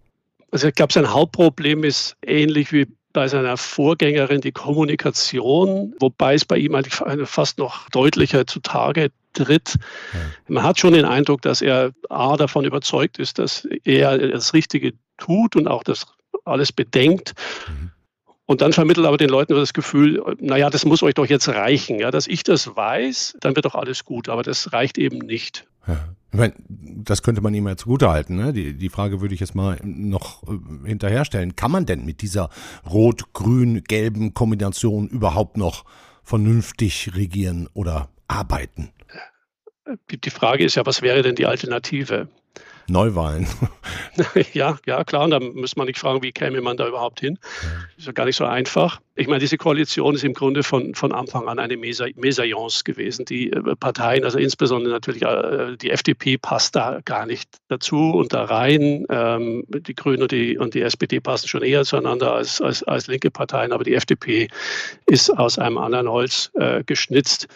Also 0.51 0.69
ich 0.69 0.75
glaube, 0.75 0.93
sein 0.93 1.13
Hauptproblem 1.13 1.85
ist 1.85 2.17
ähnlich 2.23 2.73
wie 2.73 2.87
bei 3.13 3.29
seiner 3.29 3.57
Vorgängerin 3.57 4.43
die 4.43 4.53
Kommunikation, 4.53 5.95
wobei 6.01 6.35
es 6.35 6.45
bei 6.45 6.59
ihm 6.59 6.75
eigentlich 6.75 6.95
fast 7.25 7.59
noch 7.59 7.89
deutlicher 7.89 8.47
zutage 8.47 9.11
tritt. 9.33 9.77
Man 10.49 10.63
hat 10.63 10.79
schon 10.79 10.93
den 10.93 11.07
Eindruck, 11.07 11.43
dass 11.43 11.63
er 11.63 11.93
A 12.11 12.37
davon 12.37 12.65
überzeugt 12.65 13.19
ist, 13.19 13.39
dass 13.39 13.67
er 13.85 14.19
das 14.19 14.53
Richtige 14.53 14.93
tut 15.17 15.57
und 15.57 15.67
auch 15.67 15.83
das 15.83 16.07
alles 16.45 16.73
bedenkt. 16.73 17.35
Mhm. 17.69 17.91
Und 18.49 18.61
dann 18.61 18.73
vermittelt 18.73 19.07
aber 19.07 19.17
den 19.17 19.29
Leuten 19.29 19.55
das 19.55 19.73
Gefühl, 19.73 20.23
naja, 20.39 20.71
das 20.71 20.85
muss 20.85 21.03
euch 21.03 21.15
doch 21.15 21.27
jetzt 21.27 21.49
reichen. 21.49 21.99
Ja, 21.99 22.13
dass 22.13 22.29
ich 22.29 22.45
das 22.45 22.77
weiß, 22.77 23.39
dann 23.41 23.57
wird 23.57 23.65
doch 23.65 23.75
alles 23.75 24.05
gut. 24.05 24.29
Aber 24.29 24.45
das 24.45 24.73
reicht 24.73 24.99
eben 24.99 25.19
nicht. 25.19 25.67
Ich 26.33 26.39
meine, 26.39 26.55
das 26.69 27.23
könnte 27.23 27.41
man 27.41 27.55
ihm 27.55 27.67
ja 27.67 27.77
zugutehalten. 27.77 28.37
Ne? 28.37 28.53
Die, 28.53 28.75
die 28.75 28.89
Frage 28.89 29.21
würde 29.21 29.35
ich 29.35 29.41
jetzt 29.41 29.55
mal 29.55 29.79
noch 29.83 30.43
äh, 30.43 30.89
hinterher 30.89 31.25
stellen. 31.25 31.57
Kann 31.57 31.71
man 31.71 31.87
denn 31.87 32.05
mit 32.05 32.21
dieser 32.21 32.51
rot-grün-gelben 32.89 34.35
Kombination 34.35 35.09
überhaupt 35.09 35.57
noch 35.57 35.85
vernünftig 36.23 37.15
regieren 37.15 37.69
oder 37.73 38.11
arbeiten? 38.29 38.93
Die 40.11 40.31
Frage 40.31 40.65
ist 40.65 40.75
ja, 40.75 40.85
was 40.85 41.01
wäre 41.01 41.23
denn 41.23 41.37
die 41.37 41.47
Alternative? 41.47 42.29
Neuwahlen. 42.89 43.47
ja, 44.53 44.79
ja, 44.87 45.05
klar. 45.05 45.25
Und 45.25 45.31
da 45.31 45.41
muss 45.41 45.77
man 45.77 45.87
nicht 45.87 45.99
fragen, 45.99 46.23
wie 46.23 46.33
käme 46.33 46.61
man 46.61 46.77
da 46.77 46.87
überhaupt 46.87 47.21
hin. 47.21 47.39
Ist 47.97 48.07
ja 48.07 48.13
gar 48.13 48.25
nicht 48.25 48.37
so 48.37 48.45
einfach. 48.45 49.01
Ich 49.19 49.29
meine, 49.29 49.41
diese 49.41 49.57
Koalition 49.57 50.15
ist 50.15 50.25
im 50.25 50.35
Grunde 50.35 50.63
von, 50.63 50.95
von 50.95 51.11
Anfang 51.11 51.49
an 51.49 51.59
eine 51.59 51.77
Mesalliance 51.77 52.85
gewesen. 52.85 53.25
Die 53.25 53.51
äh, 53.51 53.75
Parteien, 53.77 54.25
also 54.25 54.39
insbesondere 54.39 54.93
natürlich 54.93 55.23
äh, 55.23 55.77
die 55.79 55.91
FDP, 55.91 56.37
passt 56.37 56.77
da 56.77 57.01
gar 57.05 57.25
nicht 57.25 57.49
dazu 57.69 58.11
und 58.11 58.35
da 58.35 58.45
rein. 58.45 59.07
Ähm, 59.09 59.65
die 59.69 59.95
Grünen 59.95 60.23
und 60.23 60.33
die, 60.33 60.59
und 60.59 60.75
die 60.75 60.83
SPD 60.83 61.21
passen 61.21 61.49
schon 61.49 61.63
eher 61.63 61.85
zueinander 61.85 62.35
als, 62.35 62.61
als, 62.61 62.83
als 62.83 63.07
linke 63.07 63.31
Parteien, 63.31 63.73
aber 63.73 63.85
die 63.85 63.95
FDP 63.95 64.49
ist 65.07 65.31
aus 65.31 65.59
einem 65.59 65.79
anderen 65.79 66.09
Holz 66.09 66.51
äh, 66.55 66.85
geschnitzt. 66.85 67.49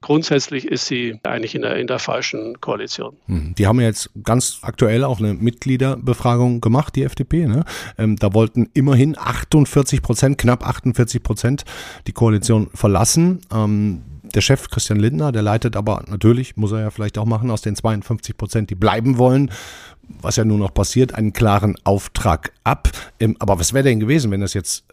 Grundsätzlich 0.00 0.66
ist 0.66 0.86
sie 0.86 1.18
eigentlich 1.24 1.56
in 1.56 1.62
der, 1.62 1.76
in 1.76 1.88
der 1.88 1.98
falschen 1.98 2.60
Koalition. 2.60 3.16
Hm, 3.26 3.54
die 3.58 3.66
haben 3.66 3.80
jetzt 3.80 4.10
ganz 4.22 4.60
aktuell 4.62 4.77
auch 4.82 5.18
eine 5.18 5.34
Mitgliederbefragung 5.34 6.60
gemacht, 6.60 6.96
die 6.96 7.02
FDP. 7.02 7.46
Ne? 7.46 7.64
Ähm, 7.96 8.16
da 8.16 8.34
wollten 8.34 8.68
immerhin 8.74 9.16
48 9.18 10.02
Prozent, 10.02 10.38
knapp 10.38 10.66
48 10.66 11.08
40 11.08 11.22
Prozent 11.22 11.64
die 12.06 12.12
Koalition 12.12 12.68
verlassen. 12.74 13.40
Ähm, 13.52 14.02
der 14.34 14.42
Chef 14.42 14.68
Christian 14.68 14.98
Lindner, 14.98 15.32
der 15.32 15.42
leitet 15.42 15.74
aber 15.74 16.04
natürlich, 16.06 16.56
muss 16.56 16.72
er 16.72 16.80
ja 16.80 16.90
vielleicht 16.90 17.16
auch 17.16 17.24
machen, 17.24 17.50
aus 17.50 17.62
den 17.62 17.76
52 17.76 18.36
Prozent, 18.36 18.70
die 18.70 18.74
bleiben 18.74 19.16
wollen, 19.16 19.50
was 20.02 20.36
ja 20.36 20.44
nur 20.44 20.58
noch 20.58 20.74
passiert, 20.74 21.14
einen 21.14 21.32
klaren 21.32 21.76
Auftrag 21.84 22.52
ab. 22.64 22.90
Ähm, 23.20 23.36
aber 23.38 23.58
was 23.58 23.72
wäre 23.72 23.84
denn 23.84 24.00
gewesen, 24.00 24.30
wenn 24.30 24.40
das 24.40 24.54
jetzt 24.54 24.84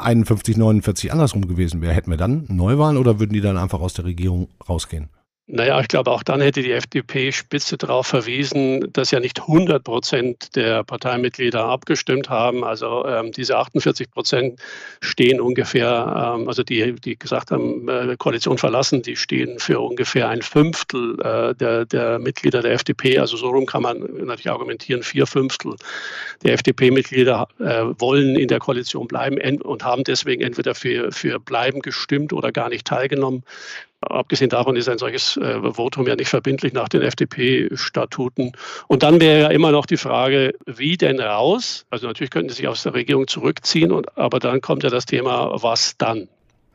51, 0.00 0.56
49 0.56 1.12
andersrum 1.12 1.46
gewesen 1.46 1.82
wäre? 1.82 1.92
Hätten 1.92 2.10
wir 2.10 2.16
dann 2.16 2.46
Neuwahlen 2.48 2.96
oder 2.96 3.20
würden 3.20 3.32
die 3.32 3.40
dann 3.40 3.56
einfach 3.56 3.80
aus 3.80 3.94
der 3.94 4.06
Regierung 4.06 4.48
rausgehen? 4.68 5.08
Naja, 5.52 5.80
ich 5.80 5.88
glaube, 5.88 6.12
auch 6.12 6.22
dann 6.22 6.40
hätte 6.40 6.62
die 6.62 6.70
FDP-Spitze 6.70 7.76
darauf 7.76 8.06
verwiesen, 8.06 8.92
dass 8.92 9.10
ja 9.10 9.18
nicht 9.18 9.40
100 9.40 9.82
Prozent 9.82 10.54
der 10.54 10.84
Parteimitglieder 10.84 11.64
abgestimmt 11.64 12.28
haben. 12.28 12.62
Also 12.62 13.04
ähm, 13.04 13.32
diese 13.32 13.56
48 13.56 14.12
Prozent 14.12 14.60
stehen 15.00 15.40
ungefähr, 15.40 16.36
ähm, 16.36 16.46
also 16.46 16.62
die, 16.62 16.94
die 17.00 17.18
gesagt 17.18 17.50
haben, 17.50 17.88
äh, 17.88 18.14
Koalition 18.16 18.58
verlassen, 18.58 19.02
die 19.02 19.16
stehen 19.16 19.58
für 19.58 19.80
ungefähr 19.80 20.28
ein 20.28 20.42
Fünftel 20.42 21.18
äh, 21.20 21.54
der, 21.56 21.84
der 21.84 22.20
Mitglieder 22.20 22.62
der 22.62 22.70
FDP. 22.74 23.18
Also 23.18 23.36
so 23.36 23.48
rum 23.48 23.66
kann 23.66 23.82
man 23.82 23.98
natürlich 23.98 24.50
argumentieren, 24.50 25.02
vier 25.02 25.26
Fünftel 25.26 25.74
der 26.44 26.52
FDP-Mitglieder 26.52 27.48
äh, 27.58 27.86
wollen 27.98 28.36
in 28.36 28.46
der 28.46 28.60
Koalition 28.60 29.08
bleiben 29.08 29.60
und 29.62 29.84
haben 29.84 30.04
deswegen 30.04 30.42
entweder 30.42 30.76
für, 30.76 31.10
für 31.10 31.40
Bleiben 31.40 31.80
gestimmt 31.80 32.32
oder 32.32 32.52
gar 32.52 32.68
nicht 32.68 32.86
teilgenommen. 32.86 33.42
Abgesehen 34.00 34.48
davon 34.48 34.76
ist 34.76 34.88
ein 34.88 34.98
solches 34.98 35.36
äh, 35.36 35.74
Votum 35.74 36.06
ja 36.06 36.16
nicht 36.16 36.28
verbindlich 36.28 36.72
nach 36.72 36.88
den 36.88 37.02
FDP-Statuten. 37.02 38.52
Und 38.88 39.02
dann 39.02 39.20
wäre 39.20 39.40
ja 39.40 39.48
immer 39.48 39.72
noch 39.72 39.84
die 39.84 39.98
Frage, 39.98 40.54
wie 40.66 40.96
denn 40.96 41.20
raus? 41.20 41.84
Also 41.90 42.06
natürlich 42.06 42.30
könnten 42.30 42.48
sie 42.48 42.56
sich 42.56 42.68
aus 42.68 42.82
der 42.82 42.94
Regierung 42.94 43.26
zurückziehen, 43.26 43.92
und, 43.92 44.16
aber 44.16 44.38
dann 44.38 44.60
kommt 44.62 44.84
ja 44.84 44.90
das 44.90 45.04
Thema, 45.04 45.62
was 45.62 45.96
dann? 45.98 46.28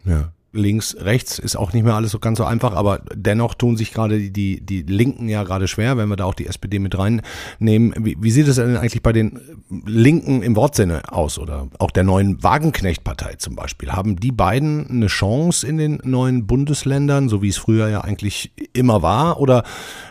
Ja 0.05 0.31
links, 0.55 0.95
rechts 0.99 1.39
ist 1.39 1.55
auch 1.55 1.73
nicht 1.73 1.83
mehr 1.83 1.95
alles 1.95 2.11
so 2.11 2.19
ganz 2.19 2.37
so 2.37 2.45
einfach, 2.45 2.73
aber 2.73 3.01
dennoch 3.13 3.53
tun 3.53 3.77
sich 3.77 3.93
gerade 3.93 4.17
die, 4.17 4.31
die, 4.31 4.61
die 4.61 4.81
Linken 4.81 5.27
ja 5.29 5.43
gerade 5.43 5.67
schwer, 5.67 5.97
wenn 5.97 6.09
wir 6.09 6.15
da 6.15 6.25
auch 6.25 6.33
die 6.33 6.47
SPD 6.47 6.79
mit 6.79 6.97
reinnehmen. 6.97 7.93
Wie, 8.03 8.17
wie 8.19 8.31
sieht 8.31 8.47
es 8.47 8.55
denn 8.55 8.77
eigentlich 8.77 9.03
bei 9.03 9.13
den 9.13 9.39
Linken 9.85 10.41
im 10.41 10.55
Wortsinne 10.55 11.01
aus 11.11 11.37
oder 11.37 11.67
auch 11.79 11.91
der 11.91 12.03
neuen 12.03 12.41
Wagenknecht-Partei 12.41 13.35
zum 13.35 13.55
Beispiel? 13.55 13.91
Haben 13.91 14.15
die 14.15 14.31
beiden 14.31 14.89
eine 14.89 15.07
Chance 15.07 15.67
in 15.67 15.77
den 15.77 15.99
neuen 16.03 16.47
Bundesländern, 16.47 17.29
so 17.29 17.41
wie 17.41 17.49
es 17.49 17.57
früher 17.57 17.89
ja 17.89 18.01
eigentlich 18.01 18.51
immer 18.73 19.01
war, 19.01 19.39
oder 19.39 19.63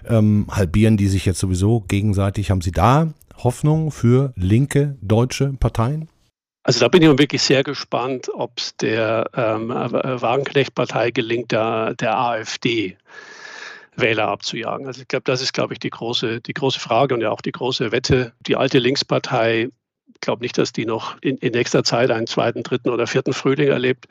ähm, 0.09 0.47
halbieren 0.51 0.97
die 0.97 1.09
sich 1.09 1.25
jetzt 1.25 1.39
sowieso 1.39 1.81
gegenseitig? 1.81 2.51
Haben 2.51 2.61
sie 2.61 2.73
da 2.73 3.13
Hoffnung 3.39 3.91
für 3.91 4.33
linke 4.37 4.97
deutsche 5.01 5.53
Parteien? 5.55 6.09
Also 6.65 6.81
da 6.81 6.89
bin 6.89 7.03
ich 7.03 7.09
wirklich 7.19 7.43
sehr 7.43 7.63
gespannt, 7.63 8.31
ob 8.33 8.59
es 8.59 8.75
der 8.77 9.29
ähm, 9.35 9.69
Wagenknecht-Partei 9.69 11.11
gelingt, 11.11 11.53
der, 11.53 11.95
der 11.95 12.19
AfD 12.19 12.97
Wähler 13.97 14.29
abzujagen. 14.29 14.87
Also 14.87 15.03
ich 15.03 15.09
glaube, 15.09 15.25
das 15.25 15.43
ist, 15.43 15.53
glaube 15.53 15.75
ich, 15.75 15.79
die 15.79 15.91
große, 15.91 16.41
die 16.41 16.55
große 16.55 16.81
Frage 16.81 17.15
und 17.15 17.21
ja 17.21 17.31
auch 17.31 17.43
die 17.43 17.53
große 17.53 17.93
Wette. 17.93 18.33
Die 18.41 18.57
alte 18.57 18.79
Linkspartei, 18.79 19.69
glaube 20.21 20.43
nicht, 20.43 20.59
dass 20.59 20.73
die 20.73 20.87
noch 20.87 21.17
in, 21.21 21.37
in 21.39 21.53
nächster 21.53 21.85
Zeit 21.85 22.11
einen 22.11 22.27
zweiten, 22.27 22.63
dritten 22.63 22.91
oder 22.91 23.07
vierten 23.07 23.33
Frühling 23.33 23.69
erlebt. 23.69 24.07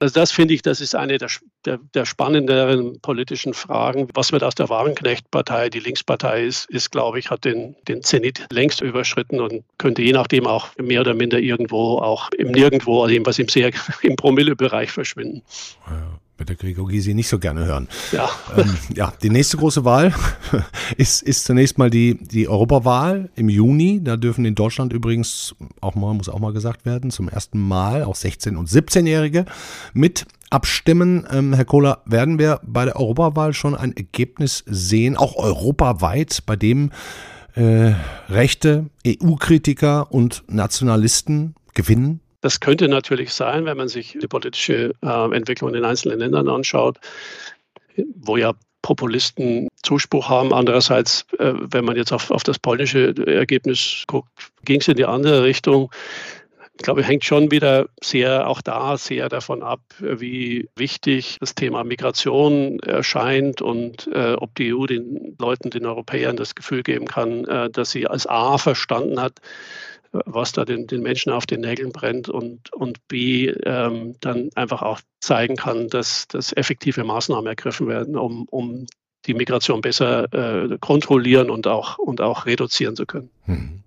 Also 0.00 0.14
das 0.14 0.30
finde 0.30 0.54
ich, 0.54 0.62
das 0.62 0.80
ist 0.80 0.94
eine 0.94 1.18
der, 1.18 1.28
der, 1.64 1.80
der, 1.92 2.04
spannenderen 2.04 3.00
politischen 3.00 3.52
Fragen. 3.52 4.08
Was 4.14 4.30
wird 4.30 4.44
aus 4.44 4.54
der 4.54 4.68
Wagenknecht-Partei? 4.68 5.70
Die 5.70 5.80
Linkspartei 5.80 6.44
ist, 6.44 6.70
ist, 6.70 6.92
glaube 6.92 7.18
ich, 7.18 7.30
hat 7.30 7.44
den, 7.44 7.74
den 7.88 8.04
Zenit 8.04 8.46
längst 8.52 8.80
überschritten 8.80 9.40
und 9.40 9.64
könnte 9.76 10.02
je 10.02 10.12
nachdem 10.12 10.46
auch 10.46 10.68
mehr 10.76 11.00
oder 11.00 11.14
minder 11.14 11.40
irgendwo, 11.40 11.98
auch 11.98 12.30
im 12.38 12.52
Nirgendwo, 12.52 13.02
also 13.02 13.12
jedenfalls 13.12 13.40
im 13.40 13.48
sehr 13.48 13.72
im 14.02 14.14
Promillebereich 14.14 14.92
verschwinden. 14.92 15.42
Ja 15.88 16.20
wird 16.38 16.48
der 16.48 16.56
Gregor 16.56 16.88
Gysi 16.88 17.14
nicht 17.14 17.28
so 17.28 17.38
gerne 17.38 17.66
hören. 17.66 17.88
Ja. 18.12 18.28
Ähm, 18.56 18.76
ja, 18.94 19.12
die 19.22 19.30
nächste 19.30 19.56
große 19.56 19.84
Wahl 19.84 20.14
ist, 20.96 21.22
ist 21.22 21.44
zunächst 21.44 21.78
mal 21.78 21.90
die, 21.90 22.16
die 22.16 22.48
Europawahl 22.48 23.30
im 23.34 23.48
Juni. 23.48 24.00
Da 24.02 24.16
dürfen 24.16 24.44
in 24.44 24.54
Deutschland 24.54 24.92
übrigens 24.92 25.54
auch 25.80 25.94
mal, 25.94 26.14
muss 26.14 26.28
auch 26.28 26.38
mal 26.38 26.52
gesagt 26.52 26.86
werden, 26.86 27.10
zum 27.10 27.28
ersten 27.28 27.58
Mal 27.58 28.04
auch 28.04 28.14
16- 28.14 28.56
und 28.56 28.68
17-Jährige 28.68 29.46
mit 29.92 30.26
abstimmen. 30.50 31.26
Ähm, 31.30 31.52
Herr 31.52 31.64
Kohler, 31.64 32.02
werden 32.06 32.38
wir 32.38 32.60
bei 32.64 32.84
der 32.84 32.96
Europawahl 32.96 33.52
schon 33.52 33.74
ein 33.74 33.96
Ergebnis 33.96 34.64
sehen, 34.66 35.16
auch 35.16 35.36
europaweit, 35.36 36.44
bei 36.46 36.56
dem 36.56 36.90
äh, 37.54 37.94
rechte 38.28 38.86
EU-Kritiker 39.06 40.12
und 40.12 40.44
Nationalisten 40.48 41.54
gewinnen? 41.74 42.20
Das 42.40 42.60
könnte 42.60 42.88
natürlich 42.88 43.32
sein, 43.32 43.64
wenn 43.64 43.76
man 43.76 43.88
sich 43.88 44.16
die 44.20 44.28
politische 44.28 44.94
äh, 45.02 45.36
Entwicklung 45.36 45.70
in 45.70 45.74
den 45.74 45.84
einzelnen 45.84 46.20
Ländern 46.20 46.48
anschaut, 46.48 46.98
wo 48.14 48.36
ja 48.36 48.54
Populisten 48.82 49.68
Zuspruch 49.82 50.28
haben. 50.28 50.54
Andererseits, 50.54 51.26
äh, 51.38 51.52
wenn 51.56 51.84
man 51.84 51.96
jetzt 51.96 52.12
auf, 52.12 52.30
auf 52.30 52.42
das 52.42 52.58
polnische 52.58 53.14
Ergebnis 53.26 54.04
guckt, 54.06 54.30
ging 54.64 54.80
es 54.80 54.88
in 54.88 54.96
die 54.96 55.04
andere 55.04 55.42
Richtung. 55.42 55.90
Ich 56.78 56.84
glaube, 56.84 57.02
hängt 57.02 57.24
schon 57.24 57.50
wieder 57.50 57.88
sehr, 58.00 58.46
auch 58.46 58.62
da 58.62 58.96
sehr 58.96 59.28
davon 59.28 59.64
ab, 59.64 59.80
wie 59.98 60.68
wichtig 60.76 61.36
das 61.40 61.56
Thema 61.56 61.82
Migration 61.82 62.78
erscheint 62.78 63.60
und 63.60 64.08
äh, 64.14 64.34
ob 64.34 64.54
die 64.54 64.72
EU 64.72 64.86
den 64.86 65.34
Leuten, 65.40 65.70
den 65.70 65.86
Europäern 65.86 66.36
das 66.36 66.54
Gefühl 66.54 66.84
geben 66.84 67.06
kann, 67.06 67.44
äh, 67.46 67.68
dass 67.68 67.90
sie 67.90 68.06
als 68.06 68.28
A 68.28 68.58
verstanden 68.58 69.20
hat, 69.20 69.40
was 70.12 70.52
da 70.52 70.64
den, 70.64 70.86
den 70.86 71.02
Menschen 71.02 71.32
auf 71.32 71.46
den 71.46 71.60
Nägeln 71.60 71.92
brennt 71.92 72.28
und, 72.28 72.72
und 72.72 73.06
B, 73.08 73.48
ähm, 73.48 74.14
dann 74.20 74.50
einfach 74.54 74.82
auch 74.82 75.00
zeigen 75.20 75.56
kann, 75.56 75.88
dass, 75.88 76.28
dass 76.28 76.52
effektive 76.56 77.04
Maßnahmen 77.04 77.46
ergriffen 77.46 77.88
werden, 77.88 78.16
um, 78.16 78.44
um 78.50 78.86
die 79.26 79.34
Migration 79.34 79.80
besser 79.80 80.32
äh, 80.32 80.78
kontrollieren 80.78 81.50
und 81.50 81.66
auch, 81.66 81.98
und 81.98 82.20
auch 82.20 82.46
reduzieren 82.46 82.96
zu 82.96 83.06
können. 83.06 83.30
Hm. 83.44 83.82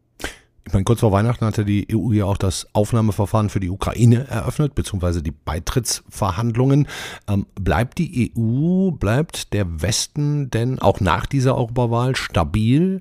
Ich 0.63 0.73
meine, 0.73 0.83
kurz 0.83 0.99
vor 0.99 1.11
Weihnachten 1.11 1.43
hatte 1.43 1.65
die 1.65 1.87
EU 1.91 2.11
ja 2.11 2.25
auch 2.25 2.37
das 2.37 2.67
Aufnahmeverfahren 2.73 3.49
für 3.49 3.59
die 3.59 3.69
Ukraine 3.69 4.27
eröffnet, 4.29 4.75
beziehungsweise 4.75 5.23
die 5.23 5.31
Beitrittsverhandlungen. 5.31 6.87
Ähm, 7.27 7.47
bleibt 7.55 7.97
die 7.97 8.31
EU, 8.37 8.91
bleibt 8.91 9.53
der 9.53 9.81
Westen 9.81 10.51
denn 10.51 10.79
auch 10.79 10.99
nach 11.01 11.25
dieser 11.25 11.57
Europawahl 11.57 12.15
stabil 12.15 12.99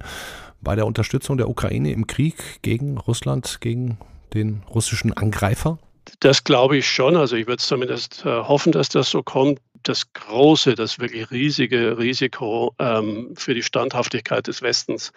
bei 0.61 0.75
der 0.77 0.87
Unterstützung 0.87 1.37
der 1.37 1.49
Ukraine 1.49 1.93
im 1.93 2.07
Krieg 2.07 2.63
gegen 2.63 2.99
Russland, 2.99 3.61
gegen 3.61 3.99
den 4.35 4.63
russischen 4.69 5.13
Angreifer? 5.13 5.79
Das 6.21 6.45
glaube 6.45 6.79
ich 6.79 6.89
schon. 6.89 7.17
Also 7.17 7.37
ich 7.37 7.47
würde 7.47 7.63
zumindest 7.63 8.25
äh, 8.25 8.29
hoffen, 8.29 8.73
dass 8.73 8.89
das 8.89 9.11
so 9.11 9.23
kommt. 9.23 9.61
Das 9.83 10.13
große, 10.13 10.75
das 10.75 10.99
wirklich 10.99 11.31
riesige 11.31 11.99
Risiko 11.99 12.75
ähm, 12.79 13.33
für 13.35 13.55
die 13.55 13.63
Standhaftigkeit 13.63 14.47
des 14.47 14.61
Westens 14.61 15.13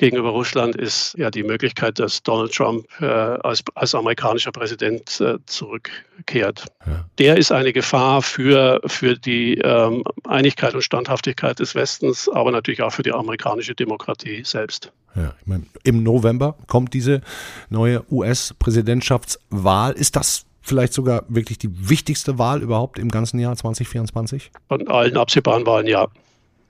gegenüber 0.00 0.30
Russland 0.30 0.76
ist 0.76 1.14
ja 1.18 1.30
die 1.30 1.42
Möglichkeit, 1.42 1.98
dass 1.98 2.22
Donald 2.22 2.52
Trump 2.52 2.86
äh, 3.00 3.04
als, 3.04 3.62
als 3.74 3.94
amerikanischer 3.94 4.50
Präsident 4.50 5.20
äh, 5.20 5.36
zurückkehrt. 5.44 6.64
Ja. 6.86 7.04
Der 7.18 7.36
ist 7.36 7.52
eine 7.52 7.72
Gefahr 7.72 8.22
für, 8.22 8.80
für 8.86 9.14
die 9.14 9.58
ähm, 9.58 10.02
Einigkeit 10.26 10.74
und 10.74 10.82
Standhaftigkeit 10.82 11.58
des 11.58 11.74
Westens, 11.74 12.30
aber 12.30 12.50
natürlich 12.50 12.82
auch 12.82 12.92
für 12.92 13.02
die 13.02 13.12
amerikanische 13.12 13.74
Demokratie 13.74 14.42
selbst. 14.42 14.90
Ja, 15.14 15.34
ich 15.38 15.46
meine, 15.46 15.66
im 15.84 16.02
November 16.02 16.56
kommt 16.66 16.94
diese 16.94 17.20
neue 17.68 18.02
US-Präsidentschaftswahl. 18.10 19.92
Ist 19.92 20.16
das 20.16 20.46
vielleicht 20.62 20.94
sogar 20.94 21.24
wirklich 21.28 21.58
die 21.58 21.90
wichtigste 21.90 22.38
Wahl 22.38 22.62
überhaupt 22.62 22.98
im 22.98 23.10
ganzen 23.10 23.38
Jahr 23.38 23.54
2024? 23.54 24.50
Von 24.68 24.88
allen 24.88 25.18
absehbaren 25.18 25.66
Wahlen, 25.66 25.86
ja. 25.86 26.08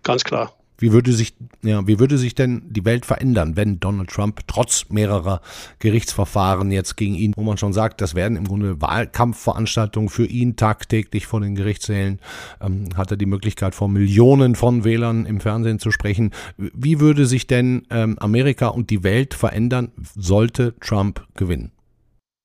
Ganz 0.02 0.24
klar. 0.24 0.52
Wie 0.80 0.92
würde 0.92 1.12
sich, 1.12 1.34
ja, 1.62 1.86
wie 1.86 1.98
würde 1.98 2.18
sich 2.18 2.34
denn 2.34 2.62
die 2.70 2.84
Welt 2.84 3.06
verändern, 3.06 3.56
wenn 3.56 3.80
Donald 3.80 4.10
Trump 4.10 4.40
trotz 4.46 4.86
mehrerer 4.88 5.40
Gerichtsverfahren 5.78 6.72
jetzt 6.72 6.96
gegen 6.96 7.14
ihn, 7.14 7.34
wo 7.36 7.42
man 7.42 7.58
schon 7.58 7.72
sagt, 7.72 8.00
das 8.00 8.14
werden 8.14 8.36
im 8.36 8.48
Grunde 8.48 8.80
Wahlkampfveranstaltungen 8.80 10.08
für 10.08 10.26
ihn 10.26 10.56
tagtäglich 10.56 11.26
vor 11.26 11.40
den 11.40 11.54
Gerichtssälen, 11.54 12.18
ähm, 12.60 12.88
hat 12.96 13.10
er 13.10 13.16
die 13.16 13.26
Möglichkeit, 13.26 13.74
vor 13.74 13.88
Millionen 13.88 14.54
von 14.54 14.84
Wählern 14.84 15.26
im 15.26 15.40
Fernsehen 15.40 15.78
zu 15.78 15.90
sprechen. 15.90 16.30
Wie 16.56 16.98
würde 16.98 17.26
sich 17.26 17.46
denn 17.46 17.86
ähm, 17.90 18.18
Amerika 18.18 18.68
und 18.68 18.90
die 18.90 19.04
Welt 19.04 19.34
verändern, 19.34 19.92
sollte 20.16 20.74
Trump 20.80 21.26
gewinnen? 21.34 21.72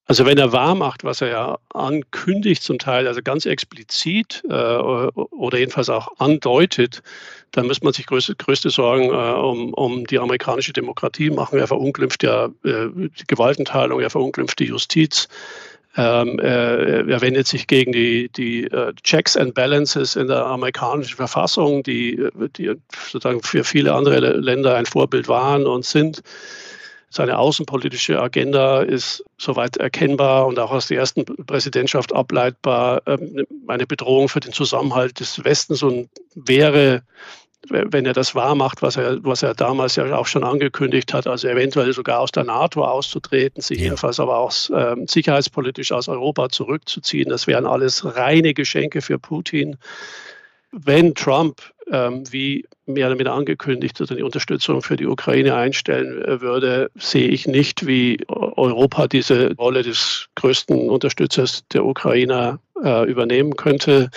Also 0.07 0.25
wenn 0.25 0.37
er 0.37 0.51
wahr 0.51 0.75
macht, 0.75 1.03
was 1.03 1.21
er 1.21 1.29
ja 1.29 1.57
ankündigt 1.73 2.61
zum 2.61 2.77
Teil, 2.77 3.07
also 3.07 3.21
ganz 3.23 3.47
explizit 3.47 4.43
äh, 4.47 4.53
oder 4.53 5.57
jedenfalls 5.57 5.89
auch 5.89 6.19
andeutet, 6.19 7.01
dann 7.51 7.65
muss 7.65 7.81
man 7.81 7.91
sich 7.91 8.05
größte, 8.05 8.35
größte 8.35 8.69
Sorgen 8.69 9.05
äh, 9.05 9.39
um, 9.39 9.73
um 9.73 10.05
die 10.05 10.19
amerikanische 10.19 10.73
Demokratie 10.73 11.31
machen. 11.31 11.57
Er 11.57 11.67
verunglimpft 11.67 12.21
ja 12.21 12.45
äh, 12.63 12.89
die 12.93 13.27
Gewaltenteilung, 13.27 13.99
er 13.99 14.11
verunglimpft 14.11 14.59
die 14.59 14.65
Justiz. 14.65 15.27
Ähm, 15.97 16.39
äh, 16.39 17.09
er 17.09 17.21
wendet 17.21 17.47
sich 17.47 17.67
gegen 17.67 17.93
die, 17.93 18.29
die 18.29 18.69
uh, 18.71 18.91
Checks 19.01 19.37
and 19.37 19.53
Balances 19.53 20.17
in 20.17 20.27
der 20.27 20.45
amerikanischen 20.45 21.15
Verfassung, 21.15 21.83
die, 21.83 22.27
die 22.57 22.73
sozusagen 23.09 23.41
für 23.41 23.63
viele 23.63 23.93
andere 23.93 24.19
Länder 24.19 24.75
ein 24.75 24.85
Vorbild 24.85 25.29
waren 25.29 25.65
und 25.65 25.85
sind. 25.85 26.21
Seine 27.15 27.37
außenpolitische 27.37 28.21
Agenda 28.21 28.81
ist 28.81 29.23
soweit 29.37 29.77
erkennbar 29.77 30.47
und 30.47 30.59
auch 30.59 30.71
aus 30.71 30.87
der 30.87 30.97
ersten 30.97 31.23
Präsidentschaft 31.23 32.13
ableitbar 32.13 33.03
ähm, 33.05 33.47
eine 33.67 33.87
Bedrohung 33.87 34.27
für 34.27 34.41
den 34.41 34.51
Zusammenhalt 34.51 35.21
des 35.21 35.41
Westens 35.45 35.81
und 35.81 36.09
wäre 36.35 37.03
wenn 37.69 38.05
er 38.05 38.13
das 38.13 38.35
wahr 38.35 38.53
macht, 38.53 38.83
was 38.83 38.95
er, 38.95 39.23
was 39.23 39.41
er 39.41 39.55
damals 39.55 39.95
ja 39.95 40.15
auch 40.15 40.27
schon 40.27 40.43
angekündigt 40.43 41.13
hat, 41.13 41.25
also 41.25 41.47
eventuell 41.47 41.93
sogar 41.93 42.19
aus 42.19 42.31
der 42.31 42.43
NATO 42.43 42.85
auszutreten, 42.85 43.59
sich 43.59 43.79
ja. 43.79 43.85
jedenfalls 43.85 44.19
aber 44.19 44.37
auch 44.37 44.53
ähm, 44.71 45.07
sicherheitspolitisch 45.07 45.91
aus 45.91 46.07
Europa 46.07 46.49
zurückzuziehen. 46.49 47.29
Das 47.29 47.47
wären 47.47 47.65
alles 47.65 48.05
reine 48.05 48.53
Geschenke 48.53 49.01
für 49.01 49.17
Putin. 49.17 49.77
Wenn 50.77 51.15
Trump 51.15 51.61
ähm, 51.89 52.23
wie 52.31 52.65
mehr 52.85 53.07
oder 53.07 53.17
weniger 53.17 53.33
angekündigt, 53.33 53.99
also 54.01 54.13
die 54.13 54.23
Unterstützung 54.23 54.81
für 54.81 54.97
die 54.97 55.05
Ukraine 55.05 55.55
einstellen 55.55 56.21
äh, 56.23 56.41
würde, 56.41 56.91
sehe 56.95 57.29
ich 57.29 57.47
nicht, 57.47 57.87
wie 57.87 58.19
Europa 58.27 59.07
diese 59.07 59.55
Rolle 59.55 59.83
des 59.83 60.27
größten 60.35 60.89
Unterstützers 60.89 61.63
der 61.71 61.85
Ukrainer 61.85 62.59
äh, 62.83 63.09
übernehmen 63.09 63.55
könnte. 63.55 64.09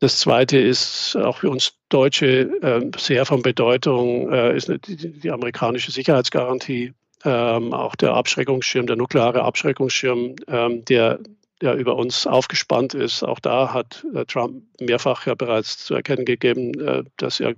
Das 0.00 0.20
Zweite 0.20 0.58
ist 0.58 1.16
auch 1.16 1.38
für 1.38 1.50
uns 1.50 1.72
Deutsche 1.88 2.50
äh, 2.62 2.90
sehr 2.96 3.26
von 3.26 3.42
Bedeutung, 3.42 4.32
äh, 4.32 4.56
ist 4.56 4.68
die, 4.68 4.96
die, 4.96 5.30
amerikanische 5.30 5.90
Sicherheitsgarantie, 5.90 6.92
ähm, 7.24 7.72
auch 7.72 7.96
der 7.96 8.14
Abschreckungsschirm, 8.14 8.86
der 8.86 8.94
nukleare 8.94 9.42
Abschreckungsschirm, 9.42 10.36
ähm, 10.46 10.84
der 10.84 11.18
der 11.60 11.74
über 11.74 11.96
uns 11.96 12.26
aufgespannt 12.26 12.94
ist. 12.94 13.22
Auch 13.22 13.40
da 13.40 13.72
hat 13.72 14.04
äh, 14.14 14.24
Trump 14.24 14.62
mehrfach 14.80 15.26
ja 15.26 15.34
bereits 15.34 15.78
zu 15.84 15.94
erkennen 15.94 16.24
gegeben, 16.24 16.78
äh, 16.80 17.04
dass 17.16 17.40
er 17.40 17.54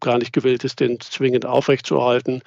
gar 0.00 0.18
nicht 0.18 0.32
gewillt 0.32 0.64
ist, 0.64 0.80
den 0.80 1.00
zwingend 1.00 1.46
aufrechtzuerhalten. 1.46 2.42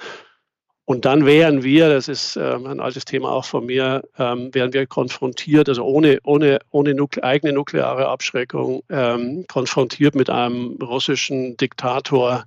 Und 0.86 1.06
dann 1.06 1.28
wären 1.28 1.64
wir, 1.64 1.88
das 1.88 2.08
ist 2.08 2.36
ähm, 2.36 2.66
ein 2.66 2.80
altes 2.80 3.06
Thema 3.06 3.30
auch 3.30 3.46
von 3.46 3.68
mir, 3.68 4.02
ähm, 4.18 4.50
wären 4.54 4.74
wir 4.74 4.88
konfrontiert, 4.88 5.70
also 5.70 5.84
ohne, 5.84 6.18
ohne, 6.24 6.60
ohne 6.72 6.96
nukle 6.96 7.24
eigene 7.24 7.54
nukleare 7.54 8.08
Abschreckung, 8.08 8.82
ähm, 8.90 9.46
konfrontiert 9.48 10.16
mit 10.16 10.32
einem 10.32 10.80
russischen 10.82 11.56
Diktator, 11.58 12.44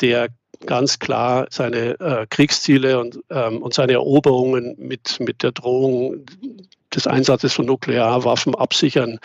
der 0.00 0.30
ganz 0.64 0.98
klar 0.98 1.46
seine 1.50 2.00
äh, 2.00 2.26
Kriegsziele 2.28 2.98
und, 2.98 3.18
und 3.30 3.74
seine 3.74 3.92
Eroberungen 3.92 4.74
mit, 4.78 5.20
mit 5.20 5.42
der 5.42 5.52
Drohung 5.52 6.24
des 6.96 7.06
Einsatzes 7.06 7.52
von 7.52 7.66
Nuklearwaffen 7.66 8.54
absichern 8.54 9.18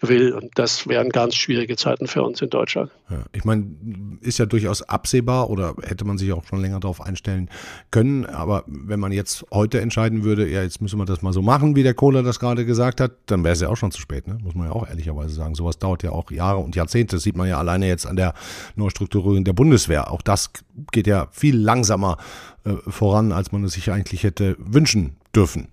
will. 0.00 0.32
Und 0.32 0.50
das 0.54 0.86
wären 0.88 1.10
ganz 1.10 1.34
schwierige 1.34 1.76
Zeiten 1.76 2.06
für 2.06 2.22
uns 2.22 2.40
in 2.40 2.50
Deutschland. 2.50 2.90
Ja, 3.10 3.24
ich 3.32 3.44
meine, 3.44 3.66
ist 4.20 4.38
ja 4.38 4.46
durchaus 4.46 4.82
absehbar 4.82 5.50
oder 5.50 5.74
hätte 5.82 6.04
man 6.04 6.18
sich 6.18 6.32
auch 6.32 6.44
schon 6.44 6.60
länger 6.60 6.80
darauf 6.80 7.00
einstellen 7.00 7.50
können. 7.90 8.26
Aber 8.26 8.64
wenn 8.66 9.00
man 9.00 9.12
jetzt 9.12 9.44
heute 9.52 9.80
entscheiden 9.80 10.24
würde, 10.24 10.48
ja, 10.48 10.62
jetzt 10.62 10.80
müssen 10.80 10.98
wir 10.98 11.04
das 11.04 11.22
mal 11.22 11.32
so 11.32 11.42
machen, 11.42 11.76
wie 11.76 11.82
der 11.82 11.94
Kohler 11.94 12.22
das 12.22 12.40
gerade 12.40 12.64
gesagt 12.64 13.00
hat, 13.00 13.12
dann 13.26 13.44
wäre 13.44 13.52
es 13.52 13.60
ja 13.60 13.68
auch 13.68 13.76
schon 13.76 13.90
zu 13.90 14.00
spät, 14.00 14.26
ne? 14.26 14.38
muss 14.42 14.54
man 14.54 14.68
ja 14.68 14.72
auch 14.72 14.88
ehrlicherweise 14.88 15.34
sagen. 15.34 15.54
Sowas 15.54 15.78
dauert 15.78 16.02
ja 16.02 16.10
auch 16.10 16.30
Jahre 16.30 16.58
und 16.58 16.76
Jahrzehnte. 16.76 17.16
Das 17.16 17.22
sieht 17.22 17.36
man 17.36 17.48
ja 17.48 17.58
alleine 17.58 17.86
jetzt 17.86 18.06
an 18.06 18.16
der 18.16 18.34
Neustrukturierung 18.76 19.44
der 19.44 19.52
Bundeswehr. 19.52 20.10
Auch 20.10 20.22
das 20.22 20.50
geht 20.92 21.06
ja 21.06 21.28
viel 21.32 21.56
langsamer 21.56 22.16
äh, 22.64 22.74
voran, 22.86 23.32
als 23.32 23.52
man 23.52 23.64
es 23.64 23.72
sich 23.72 23.90
eigentlich 23.90 24.22
hätte 24.22 24.56
wünschen 24.58 25.16
dürfen. 25.34 25.68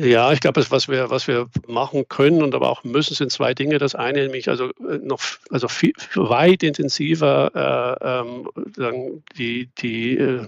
Ja, 0.00 0.32
ich 0.32 0.38
glaube, 0.38 0.64
was 0.70 0.86
wir, 0.86 1.10
was 1.10 1.26
wir 1.26 1.48
machen 1.66 2.08
können 2.08 2.40
und 2.40 2.54
aber 2.54 2.70
auch 2.70 2.84
müssen, 2.84 3.14
sind 3.14 3.32
zwei 3.32 3.52
Dinge. 3.52 3.78
Das 3.78 3.96
eine 3.96 4.22
nämlich 4.22 4.48
also 4.48 4.70
äh, 4.88 4.98
noch 5.02 5.20
also 5.50 5.66
viel, 5.66 5.92
weit 6.14 6.62
intensiver 6.62 7.98
äh, 8.00 8.20
ähm, 8.20 9.22
die, 9.36 9.68
die 9.78 10.16
äh, 10.16 10.46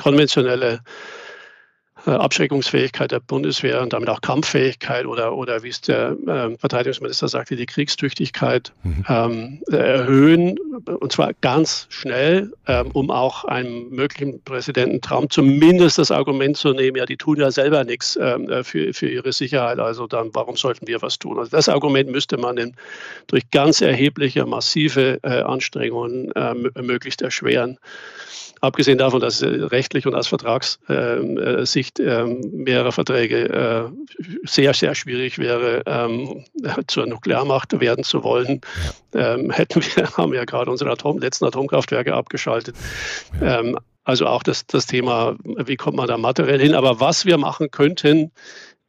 konventionelle 0.00 0.82
Abschreckungsfähigkeit 2.06 3.12
der 3.12 3.20
Bundeswehr 3.20 3.80
und 3.80 3.92
damit 3.92 4.08
auch 4.08 4.20
Kampffähigkeit 4.20 5.06
oder, 5.06 5.34
oder 5.36 5.62
wie 5.62 5.68
es 5.68 5.80
der 5.80 6.16
äh, 6.26 6.56
Verteidigungsminister 6.58 7.28
sagte, 7.28 7.56
die 7.56 7.66
Kriegstüchtigkeit 7.66 8.72
mhm. 8.82 9.04
ähm, 9.08 9.62
erhöhen 9.70 10.58
und 10.86 11.12
zwar 11.12 11.32
ganz 11.40 11.86
schnell, 11.90 12.52
ähm, 12.66 12.90
um 12.92 13.10
auch 13.10 13.44
einem 13.44 13.90
möglichen 13.90 14.42
Präsidenten 14.42 15.00
Trump 15.00 15.32
zumindest 15.32 15.98
das 15.98 16.10
Argument 16.10 16.56
zu 16.56 16.72
nehmen, 16.72 16.96
ja, 16.96 17.06
die 17.06 17.16
tun 17.16 17.38
ja 17.38 17.50
selber 17.50 17.84
nichts 17.84 18.18
ähm, 18.20 18.48
äh, 18.50 18.64
für, 18.64 18.92
für 18.92 19.08
ihre 19.08 19.32
Sicherheit, 19.32 19.78
also 19.78 20.06
dann 20.06 20.30
warum 20.32 20.56
sollten 20.56 20.86
wir 20.86 21.02
was 21.02 21.18
tun? 21.18 21.38
Also 21.38 21.50
das 21.50 21.68
Argument 21.68 22.10
müsste 22.10 22.36
man 22.36 22.56
denn 22.56 22.74
durch 23.28 23.48
ganz 23.50 23.80
erhebliche, 23.80 24.44
massive 24.46 25.20
äh, 25.22 25.42
Anstrengungen 25.42 26.32
äh, 26.32 26.54
möglichst 26.82 27.22
erschweren. 27.22 27.78
Abgesehen 28.62 28.96
davon, 28.96 29.20
dass 29.20 29.42
es 29.42 29.72
rechtlich 29.72 30.06
und 30.06 30.14
aus 30.14 30.28
Vertragssicht 30.28 31.98
ähm, 31.98 32.40
mehrerer 32.52 32.92
Verträge 32.92 33.48
äh, 33.48 33.90
sehr, 34.44 34.72
sehr 34.72 34.94
schwierig 34.94 35.38
wäre, 35.38 35.82
ähm, 35.84 36.44
zur 36.86 37.06
Nuklearmacht 37.06 37.80
werden 37.80 38.04
zu 38.04 38.22
wollen, 38.22 38.60
ähm, 39.14 39.50
hätten 39.50 39.82
wir, 39.82 40.08
haben 40.16 40.30
wir 40.30 40.38
ja 40.38 40.44
gerade 40.44 40.70
unsere 40.70 40.92
Atom, 40.92 41.18
letzten 41.18 41.44
Atomkraftwerke 41.46 42.14
abgeschaltet. 42.14 42.76
also 44.04 44.26
auch 44.26 44.44
das, 44.44 44.64
das 44.66 44.86
Thema, 44.86 45.36
wie 45.42 45.76
kommt 45.76 45.96
man 45.96 46.06
da 46.06 46.16
materiell 46.16 46.60
hin? 46.60 46.74
Aber 46.74 47.00
was 47.00 47.26
wir 47.26 47.38
machen 47.38 47.72
könnten, 47.72 48.30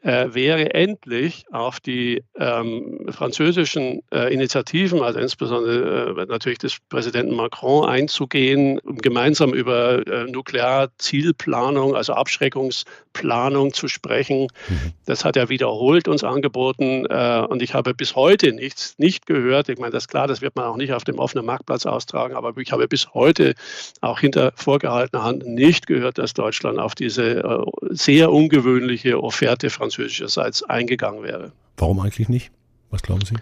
äh, 0.04 0.34
wäre 0.34 0.74
endlich 0.74 1.46
auf 1.52 1.80
die 1.80 2.24
ähm, 2.38 3.08
französischen 3.10 4.02
äh, 4.12 4.34
Initiativen, 4.34 5.02
also 5.02 5.20
insbesondere 5.20 6.22
äh, 6.22 6.26
natürlich 6.26 6.60
des 6.60 6.78
Präsidenten 6.90 7.36
Macron, 7.36 7.88
einzugehen, 7.88 8.80
um 8.80 8.98
gemeinsam 8.98 9.54
über 9.54 10.06
äh, 10.06 10.26
Nuklearzielplanung, 10.26 11.96
also 11.96 12.14
Abschreckungsplanung 12.14 13.74
zu 13.74 13.88
sprechen. 13.88 14.48
Mhm. 14.68 14.94
Das 15.06 15.24
hat 15.24 15.38
er 15.38 15.48
wiederholt 15.48 16.10
uns 16.10 16.24
angeboten 16.24 17.06
äh, 17.10 17.46
und 17.48 17.62
ich 17.62 17.74
habe 17.74 17.94
bis 17.94 18.16
heute 18.16 18.52
nichts 18.52 18.96
nicht 18.98 19.26
gehört. 19.26 19.70
Ich 19.70 19.80
meine, 19.80 19.92
das 19.92 20.04
ist 20.04 20.10
klar, 20.10 20.28
das 20.28 20.42
wird 20.42 20.58
man 20.58 20.66
auch 20.66 20.78
nicht 20.78 20.92
auf 20.92 21.06
dem 21.06 21.18
offenen 21.18 21.46
Marktplatz 21.46 21.86
austragen, 21.86 22.36
aber 22.36 22.56
ich 22.58 22.74
habe 22.74 22.90
bis 22.90 23.14
heute 23.14 23.54
auch 24.02 24.20
hinter 24.20 24.52
vorgehaltener 24.56 25.24
Hand 25.24 25.48
nicht 25.48 25.88
gehört, 25.88 26.18
dass 26.18 26.34
Deutschland 26.34 26.78
auf 26.78 26.94
diese 26.94 27.42
äh, 27.42 27.66
sehr 27.92 28.34
ungewöhnliche 28.34 29.24
Offerte 29.24 29.70
französischer 29.70 29.93
französischerseits 29.94 30.64
eingegangen 30.64 31.24
wäre. 31.24 31.52
Warum 31.78 32.00
eigentlich 32.00 32.30
nicht? 32.30 32.52
Was 32.90 33.02
glauben 33.02 33.26
Sie? 33.26 33.36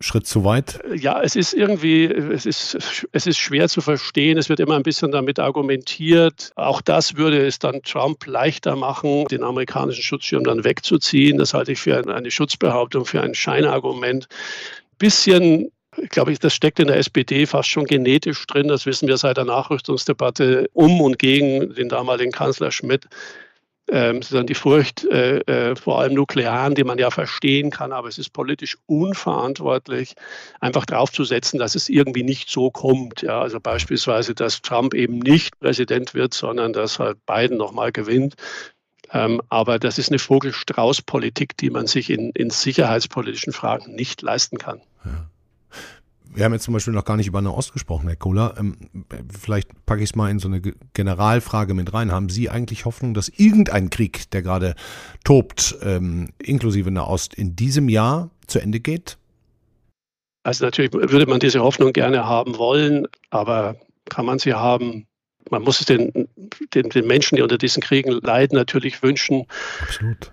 Schritt 0.00 0.26
zu 0.26 0.44
weit? 0.44 0.80
Ja, 0.96 1.22
es 1.22 1.36
ist 1.36 1.54
irgendwie, 1.54 2.06
es 2.06 2.44
ist, 2.44 3.06
es 3.12 3.26
ist 3.26 3.38
schwer 3.38 3.68
zu 3.68 3.80
verstehen. 3.80 4.36
Es 4.36 4.48
wird 4.48 4.58
immer 4.58 4.74
ein 4.74 4.82
bisschen 4.82 5.12
damit 5.12 5.38
argumentiert. 5.38 6.50
Auch 6.56 6.80
das 6.80 7.16
würde 7.16 7.46
es 7.46 7.60
dann 7.60 7.82
Trump 7.82 8.26
leichter 8.26 8.74
machen, 8.74 9.26
den 9.26 9.44
amerikanischen 9.44 10.02
Schutzschirm 10.02 10.42
dann 10.42 10.64
wegzuziehen. 10.64 11.38
Das 11.38 11.54
halte 11.54 11.72
ich 11.72 11.78
für 11.78 12.04
eine 12.12 12.30
Schutzbehauptung, 12.32 13.04
für 13.04 13.20
ein 13.20 13.34
Scheinargument. 13.34 14.26
Bisschen 14.98 15.70
ich 15.98 16.08
glaube, 16.08 16.32
das 16.32 16.54
steckt 16.54 16.80
in 16.80 16.86
der 16.86 16.96
SPD 16.96 17.44
fast 17.44 17.68
schon 17.68 17.84
genetisch 17.84 18.46
drin. 18.46 18.68
Das 18.68 18.86
wissen 18.86 19.08
wir 19.08 19.18
seit 19.18 19.36
der 19.36 19.44
Nachrüstungsdebatte 19.44 20.70
um 20.72 21.02
und 21.02 21.18
gegen 21.18 21.74
den 21.74 21.90
damaligen 21.90 22.32
Kanzler 22.32 22.70
Schmidt 22.70 23.06
ähm, 23.92 24.22
sondern 24.22 24.46
die 24.46 24.54
Furcht 24.54 25.04
äh, 25.04 25.40
äh, 25.40 25.76
vor 25.76 26.00
allem 26.00 26.14
Nuklearen, 26.14 26.74
die 26.74 26.82
man 26.82 26.96
ja 26.96 27.10
verstehen 27.10 27.70
kann, 27.70 27.92
aber 27.92 28.08
es 28.08 28.16
ist 28.16 28.32
politisch 28.32 28.78
unverantwortlich, 28.86 30.14
einfach 30.60 30.86
draufzusetzen, 30.86 31.58
dass 31.58 31.74
es 31.74 31.90
irgendwie 31.90 32.22
nicht 32.22 32.48
so 32.48 32.70
kommt. 32.70 33.20
Ja, 33.20 33.42
also 33.42 33.60
beispielsweise, 33.60 34.34
dass 34.34 34.62
Trump 34.62 34.94
eben 34.94 35.18
nicht 35.18 35.60
Präsident 35.60 36.14
wird, 36.14 36.32
sondern 36.32 36.72
dass 36.72 36.98
halt 36.98 37.18
Biden 37.26 37.58
nochmal 37.58 37.92
gewinnt. 37.92 38.34
Ähm, 39.12 39.42
aber 39.50 39.78
das 39.78 39.98
ist 39.98 40.08
eine 40.08 40.18
Vogelstrauß-Politik, 40.18 41.58
die 41.58 41.68
man 41.68 41.86
sich 41.86 42.08
in, 42.08 42.30
in 42.30 42.48
sicherheitspolitischen 42.48 43.52
Fragen 43.52 43.94
nicht 43.94 44.22
leisten 44.22 44.56
kann. 44.56 44.80
Ja 45.04 45.26
wir 46.34 46.44
haben 46.44 46.52
jetzt 46.52 46.64
zum 46.64 46.74
Beispiel 46.74 46.94
noch 46.94 47.04
gar 47.04 47.16
nicht 47.16 47.26
über 47.26 47.42
Nahost 47.42 47.72
gesprochen, 47.72 48.08
Herr 48.08 48.16
Kohler. 48.16 48.54
Ähm, 48.58 48.76
vielleicht 49.38 49.84
packe 49.86 50.02
ich 50.02 50.10
es 50.10 50.16
mal 50.16 50.30
in 50.30 50.38
so 50.38 50.48
eine 50.48 50.60
Generalfrage 50.60 51.74
mit 51.74 51.92
rein. 51.92 52.12
Haben 52.12 52.28
Sie 52.28 52.48
eigentlich 52.48 52.84
Hoffnung, 52.84 53.14
dass 53.14 53.28
irgendein 53.28 53.90
Krieg, 53.90 54.30
der 54.30 54.42
gerade 54.42 54.74
tobt, 55.24 55.76
ähm, 55.82 56.30
inklusive 56.38 56.90
Nahost, 56.90 57.34
in 57.34 57.56
diesem 57.56 57.88
Jahr 57.88 58.30
zu 58.46 58.60
Ende 58.60 58.80
geht? 58.80 59.18
Also 60.44 60.64
natürlich 60.64 60.92
würde 60.92 61.26
man 61.26 61.40
diese 61.40 61.60
Hoffnung 61.60 61.92
gerne 61.92 62.24
haben 62.24 62.58
wollen, 62.58 63.06
aber 63.30 63.76
kann 64.08 64.26
man 64.26 64.38
sie 64.38 64.54
haben? 64.54 65.06
Man 65.50 65.62
muss 65.62 65.80
es 65.80 65.86
den, 65.86 66.28
den, 66.74 66.88
den 66.88 67.06
Menschen, 67.06 67.36
die 67.36 67.42
unter 67.42 67.58
diesen 67.58 67.82
Kriegen 67.82 68.10
leiden, 68.10 68.56
natürlich 68.56 69.02
wünschen. 69.02 69.46
Absolut. 69.80 70.32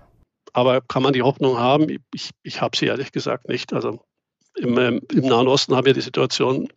Aber 0.52 0.80
kann 0.80 1.02
man 1.02 1.12
die 1.12 1.22
Hoffnung 1.22 1.58
haben? 1.58 1.86
Ich, 2.12 2.30
ich 2.42 2.60
habe 2.60 2.76
sie 2.76 2.86
ehrlich 2.86 3.12
gesagt 3.12 3.48
nicht. 3.48 3.72
Also 3.72 4.00
im, 4.56 4.78
ähm, 4.78 5.00
im 5.12 5.26
Nahen 5.26 5.48
Osten 5.48 5.74
haben 5.74 5.86
wir 5.86 5.94
die 5.94 6.00
Situation, 6.00 6.68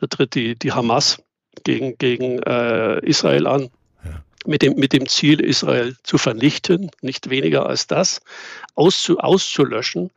da 0.00 0.06
tritt 0.06 0.34
die, 0.34 0.56
die 0.56 0.72
Hamas 0.72 1.18
gegen, 1.64 1.96
gegen 1.98 2.42
äh, 2.42 3.00
Israel 3.06 3.46
an. 3.46 3.70
Ja. 4.04 4.24
Mit 4.46 4.62
dem, 4.62 4.74
mit 4.74 4.92
dem 4.92 5.08
Ziel, 5.08 5.40
Israel 5.40 5.96
zu 6.02 6.18
vernichten, 6.18 6.90
nicht 7.00 7.30
weniger 7.30 7.66
als 7.66 7.86
das, 7.86 8.20
auszu, 8.74 9.18
auszulöschen. 9.18 10.10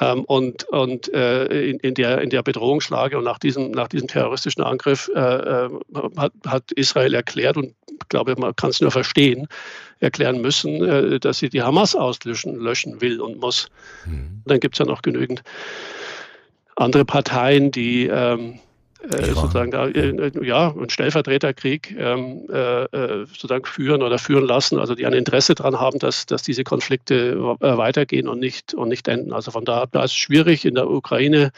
Ähm, 0.00 0.24
und 0.24 0.64
und 0.64 1.12
äh, 1.12 1.70
in, 1.70 1.78
in, 1.80 1.94
der, 1.94 2.22
in 2.22 2.30
der 2.30 2.42
Bedrohungslage 2.42 3.18
und 3.18 3.24
nach 3.24 3.38
diesem, 3.38 3.70
nach 3.70 3.88
diesem 3.88 4.08
terroristischen 4.08 4.62
Angriff 4.62 5.10
äh, 5.14 5.20
äh 5.20 5.70
hat, 6.16 6.32
hat, 6.46 6.72
Israel 6.72 7.12
erklärt, 7.12 7.58
und 7.58 7.74
ich 7.90 8.08
glaube, 8.08 8.34
man 8.38 8.56
kann 8.56 8.70
es 8.70 8.80
nur 8.80 8.90
verstehen, 8.90 9.46
erklären 9.98 10.40
müssen, 10.40 10.82
äh, 10.82 11.20
dass 11.20 11.38
sie 11.38 11.50
die 11.50 11.62
Hamas 11.62 11.94
auslöschen 11.94 12.56
löschen 12.56 13.00
will 13.02 13.20
und 13.20 13.40
muss. 13.40 13.68
Mhm. 14.06 14.42
Dann 14.46 14.60
gibt 14.60 14.76
es 14.76 14.78
ja 14.78 14.86
noch 14.86 15.02
genügend 15.02 15.42
andere 16.80 17.04
Parteien, 17.04 17.70
die 17.70 18.06
ähm, 18.06 18.58
äh, 19.02 19.26
sozusagen 19.26 19.70
da, 19.70 19.86
äh, 19.88 20.30
ja, 20.44 20.72
einen 20.72 20.90
Stellvertreterkrieg 20.90 21.96
ähm, 21.98 22.46
äh, 22.50 22.84
äh, 22.84 23.26
sozusagen 23.26 23.64
führen 23.64 24.02
oder 24.02 24.18
führen 24.18 24.44
lassen, 24.44 24.78
also 24.78 24.94
die 24.94 25.06
ein 25.06 25.12
Interesse 25.12 25.54
daran 25.54 25.78
haben, 25.78 25.98
dass, 25.98 26.26
dass 26.26 26.42
diese 26.42 26.64
Konflikte 26.64 27.56
äh, 27.60 27.76
weitergehen 27.76 28.28
und 28.28 28.40
nicht, 28.40 28.74
und 28.74 28.88
nicht 28.88 29.08
enden. 29.08 29.32
Also 29.32 29.50
von 29.50 29.64
da, 29.64 29.86
da 29.90 30.04
ist 30.04 30.12
es 30.12 30.16
schwierig. 30.16 30.64
In 30.64 30.74
der 30.74 30.90
Ukraine 30.90 31.52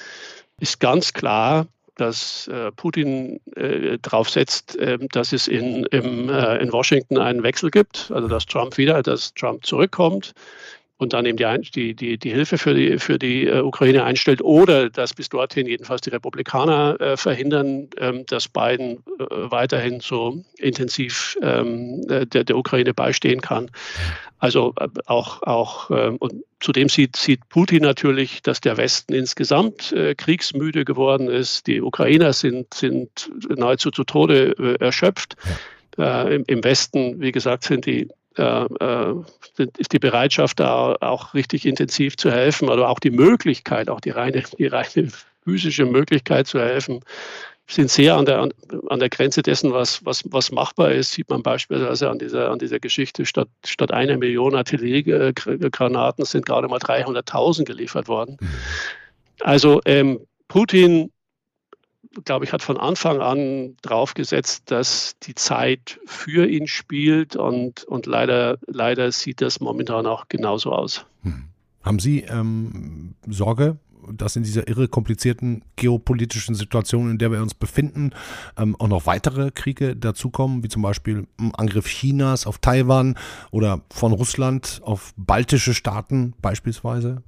ist 0.61 0.81
ganz 0.81 1.13
klar, 1.13 1.67
dass 1.97 2.49
äh, 2.49 2.73
Putin 2.73 3.41
äh, 3.57 3.99
darauf 4.01 4.31
setzt, 4.31 4.77
äh, 4.77 4.99
dass 5.13 5.33
es 5.33 5.47
in, 5.47 5.85
im, 5.87 6.31
in 6.31 6.73
Washington 6.73 7.19
einen 7.19 7.43
Wechsel 7.43 7.71
gibt, 7.71 8.11
also 8.15 8.29
dass 8.29 8.47
Trump 8.47 8.79
wieder, 8.79 9.03
dass 9.03 9.35
Trump 9.35 9.67
zurückkommt 9.67 10.33
und 11.03 11.13
dann 11.13 11.27
eben 11.27 11.37
die, 11.75 11.95
die, 11.95 12.17
die, 12.17 12.31
Hilfe 12.31 12.57
für 12.57 12.75
die, 12.75 12.99
für 12.99 13.19
die 13.19 13.47
äh, 13.47 13.61
Ukraine 13.61 14.05
einstellt 14.05 14.41
oder 14.41 14.89
dass 14.89 15.13
bis 15.13 15.29
dorthin 15.29 15.67
jedenfalls 15.67 16.01
die 16.03 16.11
Republikaner 16.11 16.99
äh, 17.01 17.17
verhindern, 17.17 17.89
ähm, 17.99 18.25
dass 18.27 18.49
Biden 18.49 18.99
äh, 19.19 19.25
weiterhin 19.29 20.01
so 20.01 20.43
intensiv 20.59 21.37
ähm, 21.43 22.07
der, 22.07 22.45
der 22.45 22.57
Ukraine 22.57 22.95
beistehen 22.95 23.41
kann. 23.41 23.71
Also 24.39 24.75
äh, 24.79 24.89
auch, 25.07 25.43
auch 25.43 25.91
ähm, 25.91 26.17
und 26.19 26.45
zudem 26.61 26.89
sieht, 26.89 27.17
sieht 27.17 27.49
Putin 27.49 27.83
natürlich, 27.83 28.41
dass 28.43 28.61
der 28.61 28.77
Westen 28.77 29.13
insgesamt 29.13 29.93
äh, 29.93 30.15
kriegsmüde 30.15 30.85
geworden 30.85 31.29
ist. 31.29 31.67
Die 31.67 31.83
Ukrainer 31.83 32.33
sind, 32.33 32.73
sind 32.73 33.29
nahezu 33.49 33.91
zu 33.91 34.05
Tode 34.05 34.55
äh, 34.59 34.85
erschöpft. 34.85 35.37
Im, 35.99 36.45
Im 36.47 36.65
Westen, 36.65 37.21
wie 37.21 37.33
gesagt, 37.33 37.65
sind 37.65 37.85
die 37.85 38.01
äh, 38.01 38.09
äh, 38.09 38.22
ist 38.37 39.93
die 39.93 39.99
Bereitschaft 39.99 40.61
da 40.61 40.97
auch 41.01 41.35
richtig 41.35 41.67
intensiv 41.67 42.17
zu 42.17 42.31
helfen 42.31 42.69
oder 42.69 42.89
auch 42.89 42.99
die 42.99 43.11
Möglichkeit, 43.11 43.89
auch 43.89 44.01
die 44.01 44.11
reine, 44.11 44.43
die 44.59 44.67
reine 44.67 45.09
physische 45.45 45.85
Möglichkeit 45.85 46.47
zu 46.47 46.61
helfen, 46.61 47.01
sind 47.67 47.91
sehr 47.91 48.17
an 48.17 48.27
der, 48.27 48.49
an 48.89 48.99
der 48.99 49.09
Grenze 49.09 49.43
dessen, 49.43 49.73
was, 49.73 50.05
was, 50.05 50.25
was 50.31 50.51
machbar 50.51 50.93
ist. 50.93 51.13
Sieht 51.13 51.31
man 51.31 51.43
beispielsweise 51.43 52.11
an 52.11 52.19
dieser, 52.19 52.51
an 52.51 52.59
dieser 52.59 52.81
Geschichte, 52.81 53.25
statt, 53.25 53.49
statt 53.65 53.93
einer 53.93 54.19
Million 54.19 54.55
Artilleriegranaten 54.55 56.25
sind 56.25 56.47
gerade 56.47 56.69
mal 56.69 56.79
300.000 56.79 57.65
geliefert 57.65 58.09
worden. 58.09 58.37
Mhm. 58.41 58.49
Also 59.41 59.81
ähm, 59.85 60.21
Putin 60.49 61.11
glaube 62.25 62.45
ich, 62.45 62.53
hat 62.53 62.63
von 62.63 62.77
Anfang 62.77 63.21
an 63.21 63.77
drauf 63.83 64.15
gesetzt, 64.15 64.71
dass 64.71 65.19
die 65.23 65.35
Zeit 65.35 65.99
für 66.07 66.47
ihn 66.47 66.67
spielt 66.67 67.37
und, 67.37 67.85
und 67.85 68.07
leider, 68.07 68.59
leider 68.67 69.11
sieht 69.13 69.41
das 69.41 69.61
momentan 69.61 70.07
auch 70.07 70.29
genauso 70.29 70.73
aus. 70.73 71.07
Hm. 71.23 71.45
Haben 71.83 71.99
Sie 71.99 72.21
ähm, 72.21 73.15
Sorge, 73.27 73.79
dass 74.11 74.37
in 74.37 74.43
dieser 74.43 74.69
irre 74.69 74.89
komplizierten 74.89 75.63
geopolitischen 75.77 76.55
Situation, 76.55 77.11
in 77.11 77.19
der 77.19 77.31
wir 77.31 77.43
uns 77.43 77.55
befinden, 77.55 78.11
ähm, 78.57 78.77
auch 78.79 78.89
noch 78.89 79.07
weitere 79.07 79.51
Kriege 79.51 79.97
dazukommen, 79.97 80.63
wie 80.63 80.69
zum 80.69 80.83
Beispiel 80.83 81.27
ein 81.39 81.55
Angriff 81.55 81.87
Chinas 81.87 82.47
auf 82.47 82.59
Taiwan 82.59 83.17
oder 83.51 83.83
von 83.91 84.13
Russland 84.13 84.81
auf 84.85 85.13
baltische 85.17 85.75
Staaten 85.75 86.35
beispielsweise? 86.41 87.23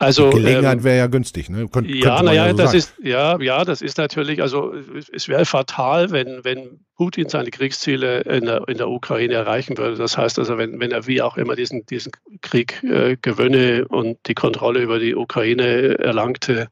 Also, 0.00 0.30
Gelegenheit 0.30 0.78
ähm, 0.78 0.84
wäre 0.84 0.96
ja 0.96 1.06
günstig, 1.08 1.50
ne? 1.50 1.68
Könnt, 1.68 1.86
ja, 1.86 2.22
naja, 2.22 2.46
ja 2.46 2.50
so 2.52 2.56
das 2.56 2.72
ist, 2.72 2.94
ja, 3.02 3.38
ja, 3.38 3.66
das 3.66 3.82
ist 3.82 3.98
natürlich, 3.98 4.40
also 4.40 4.72
es 5.12 5.28
wäre 5.28 5.44
fatal, 5.44 6.10
wenn, 6.10 6.42
wenn 6.42 6.80
Putin 6.96 7.28
seine 7.28 7.50
Kriegsziele 7.50 8.22
in 8.22 8.46
der, 8.46 8.66
in 8.66 8.78
der 8.78 8.88
Ukraine 8.88 9.34
erreichen 9.34 9.76
würde. 9.76 9.96
Das 9.96 10.16
heißt 10.16 10.38
also, 10.38 10.56
wenn, 10.56 10.80
wenn 10.80 10.90
er 10.90 11.06
wie 11.06 11.20
auch 11.20 11.36
immer 11.36 11.54
diesen, 11.54 11.84
diesen 11.84 12.12
Krieg 12.40 12.82
äh, 12.82 13.18
gewönne 13.20 13.86
und 13.88 14.16
die 14.26 14.32
Kontrolle 14.32 14.80
über 14.80 14.98
die 14.98 15.14
Ukraine 15.14 15.98
erlangte, 15.98 16.68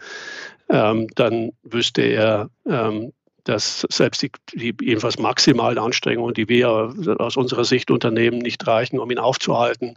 ähm, 0.71 1.07
dann 1.15 1.51
wüsste 1.63 2.01
er, 2.01 2.49
ähm, 2.67 3.13
dass 3.49 3.87
selbst 3.91 4.23
die, 4.23 4.31
die 4.53 4.75
jedenfalls 4.83 5.19
maximalen 5.19 5.79
Anstrengungen, 5.79 6.35
die 6.35 6.49
wir 6.49 6.69
aus 7.19 7.37
unserer 7.37 7.65
Sicht 7.65 7.91
unternehmen, 7.91 8.39
nicht 8.39 8.67
reichen, 8.67 8.99
um 8.99 9.11
ihn 9.11 9.19
aufzuhalten. 9.19 9.97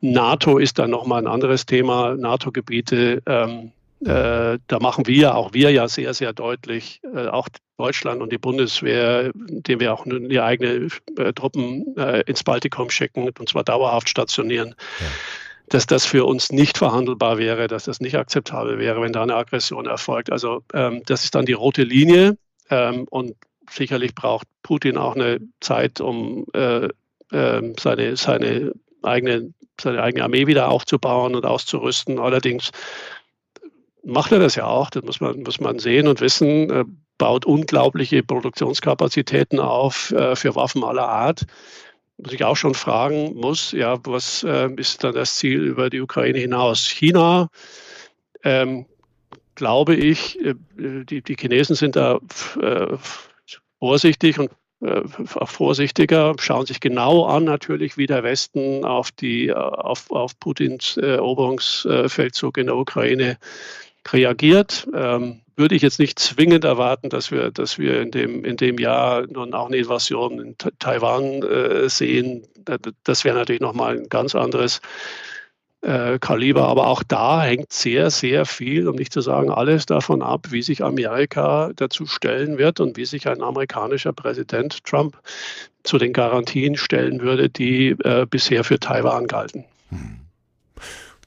NATO 0.00 0.56
ist 0.56 0.78
dann 0.78 0.90
nochmal 0.90 1.22
ein 1.22 1.26
anderes 1.26 1.66
Thema. 1.66 2.14
NATO-Gebiete, 2.14 3.22
ähm, 3.26 3.72
äh, 4.00 4.58
da 4.66 4.78
machen 4.80 5.06
wir, 5.06 5.34
auch 5.34 5.52
wir 5.52 5.70
ja 5.72 5.88
sehr, 5.88 6.14
sehr 6.14 6.32
deutlich, 6.32 7.00
äh, 7.14 7.26
auch 7.26 7.48
Deutschland 7.76 8.22
und 8.22 8.32
die 8.32 8.38
Bundeswehr, 8.38 9.30
indem 9.48 9.80
wir 9.80 9.92
auch 9.92 10.06
die 10.06 10.40
eigene 10.40 10.88
äh, 11.18 11.32
Truppen 11.34 11.94
äh, 11.98 12.22
ins 12.22 12.44
Baltikum 12.44 12.88
schicken 12.88 13.28
und 13.28 13.48
zwar 13.48 13.64
dauerhaft 13.64 14.08
stationieren. 14.08 14.74
Ja 15.00 15.06
dass 15.68 15.86
das 15.86 16.06
für 16.06 16.24
uns 16.24 16.52
nicht 16.52 16.78
verhandelbar 16.78 17.38
wäre, 17.38 17.66
dass 17.66 17.84
das 17.84 17.98
nicht 18.00 18.16
akzeptabel 18.16 18.78
wäre, 18.78 19.02
wenn 19.02 19.12
da 19.12 19.24
eine 19.24 19.34
Aggression 19.34 19.86
erfolgt. 19.86 20.30
Also 20.30 20.62
ähm, 20.72 21.02
das 21.06 21.24
ist 21.24 21.34
dann 21.34 21.44
die 21.44 21.54
rote 21.54 21.82
Linie. 21.82 22.36
Ähm, 22.70 23.06
und 23.10 23.34
sicherlich 23.70 24.14
braucht 24.14 24.46
Putin 24.62 24.96
auch 24.96 25.14
eine 25.14 25.40
Zeit, 25.60 26.00
um 26.00 26.46
äh, 26.54 26.88
äh, 27.32 27.72
seine, 27.78 28.16
seine 28.16 28.72
eigenen 29.02 29.54
seine 29.80 30.02
eigene 30.02 30.24
Armee 30.24 30.46
wieder 30.46 30.68
aufzubauen 30.68 31.34
und 31.34 31.44
auszurüsten. 31.44 32.18
Allerdings 32.18 32.70
macht 34.02 34.32
er 34.32 34.38
das 34.38 34.54
ja 34.54 34.66
auch, 34.66 34.90
das 34.90 35.02
muss 35.04 35.20
man, 35.20 35.42
muss 35.42 35.60
man 35.60 35.78
sehen 35.78 36.08
und 36.08 36.20
wissen, 36.20 36.70
er 36.70 36.84
baut 37.18 37.44
unglaubliche 37.44 38.22
Produktionskapazitäten 38.22 39.58
auf 39.58 40.12
äh, 40.12 40.36
für 40.36 40.54
Waffen 40.54 40.84
aller 40.84 41.08
Art. 41.08 41.44
Was 42.18 42.32
ich 42.32 42.44
auch 42.44 42.56
schon 42.56 42.74
fragen 42.74 43.34
muss, 43.34 43.72
ja, 43.72 43.98
was 44.04 44.42
äh, 44.42 44.70
ist 44.76 45.04
dann 45.04 45.14
das 45.14 45.36
Ziel 45.36 45.62
über 45.62 45.90
die 45.90 46.00
Ukraine 46.00 46.38
hinaus? 46.38 46.86
China, 46.86 47.48
ähm, 48.42 48.86
glaube 49.56 49.96
ich, 49.96 50.40
äh, 50.44 50.54
die, 50.76 51.22
die 51.22 51.36
Chinesen 51.36 51.74
sind 51.74 51.96
da 51.96 52.20
äh, 52.60 52.96
vorsichtig 53.80 54.38
und 54.38 54.50
äh, 54.80 55.02
vorsichtiger, 55.46 56.34
schauen 56.38 56.66
sich 56.66 56.80
genau 56.80 57.24
an 57.24 57.44
natürlich, 57.44 57.96
wie 57.96 58.06
der 58.06 58.22
Westen 58.22 58.84
auf, 58.84 59.10
die, 59.10 59.52
auf, 59.52 60.10
auf 60.10 60.38
Putins 60.38 60.96
Eroberungsfeldzug 60.98 62.58
in 62.58 62.66
der 62.66 62.76
Ukraine 62.76 63.38
reagiert. 64.12 64.86
Ähm, 64.94 65.40
würde 65.56 65.74
ich 65.74 65.82
jetzt 65.82 65.98
nicht 65.98 66.18
zwingend 66.18 66.64
erwarten, 66.64 67.08
dass 67.08 67.30
wir, 67.30 67.50
dass 67.50 67.78
wir 67.78 68.02
in, 68.02 68.10
dem, 68.10 68.44
in 68.44 68.58
dem 68.58 68.78
Jahr 68.78 69.26
nun 69.26 69.54
auch 69.54 69.68
eine 69.68 69.78
Invasion 69.78 70.38
in 70.38 70.56
Taiwan 70.78 71.42
äh, 71.42 71.88
sehen. 71.88 72.46
Das 73.04 73.24
wäre 73.24 73.36
natürlich 73.36 73.62
nochmal 73.62 73.96
ein 73.96 74.08
ganz 74.10 74.34
anderes 74.34 74.82
äh, 75.86 76.18
Kaliber. 76.18 76.66
Aber 76.68 76.88
auch 76.88 77.02
da 77.02 77.42
hängt 77.42 77.72
sehr, 77.72 78.10
sehr 78.10 78.44
viel, 78.44 78.88
um 78.88 78.96
nicht 78.96 79.12
zu 79.12 79.20
sagen 79.20 79.50
alles 79.50 79.86
davon 79.86 80.22
ab, 80.22 80.48
wie 80.50 80.62
sich 80.62 80.82
Amerika 80.82 81.70
dazu 81.76 82.06
stellen 82.06 82.58
wird 82.58 82.80
und 82.80 82.96
wie 82.96 83.06
sich 83.06 83.28
ein 83.28 83.42
amerikanischer 83.42 84.12
Präsident 84.12 84.84
Trump 84.84 85.18
zu 85.84 85.98
den 85.98 86.12
Garantien 86.12 86.76
stellen 86.76 87.20
würde, 87.20 87.48
die 87.48 87.90
äh, 88.02 88.26
bisher 88.28 88.64
für 88.64 88.80
Taiwan 88.80 89.26
galten. 89.26 89.64
Hm. 89.90 90.18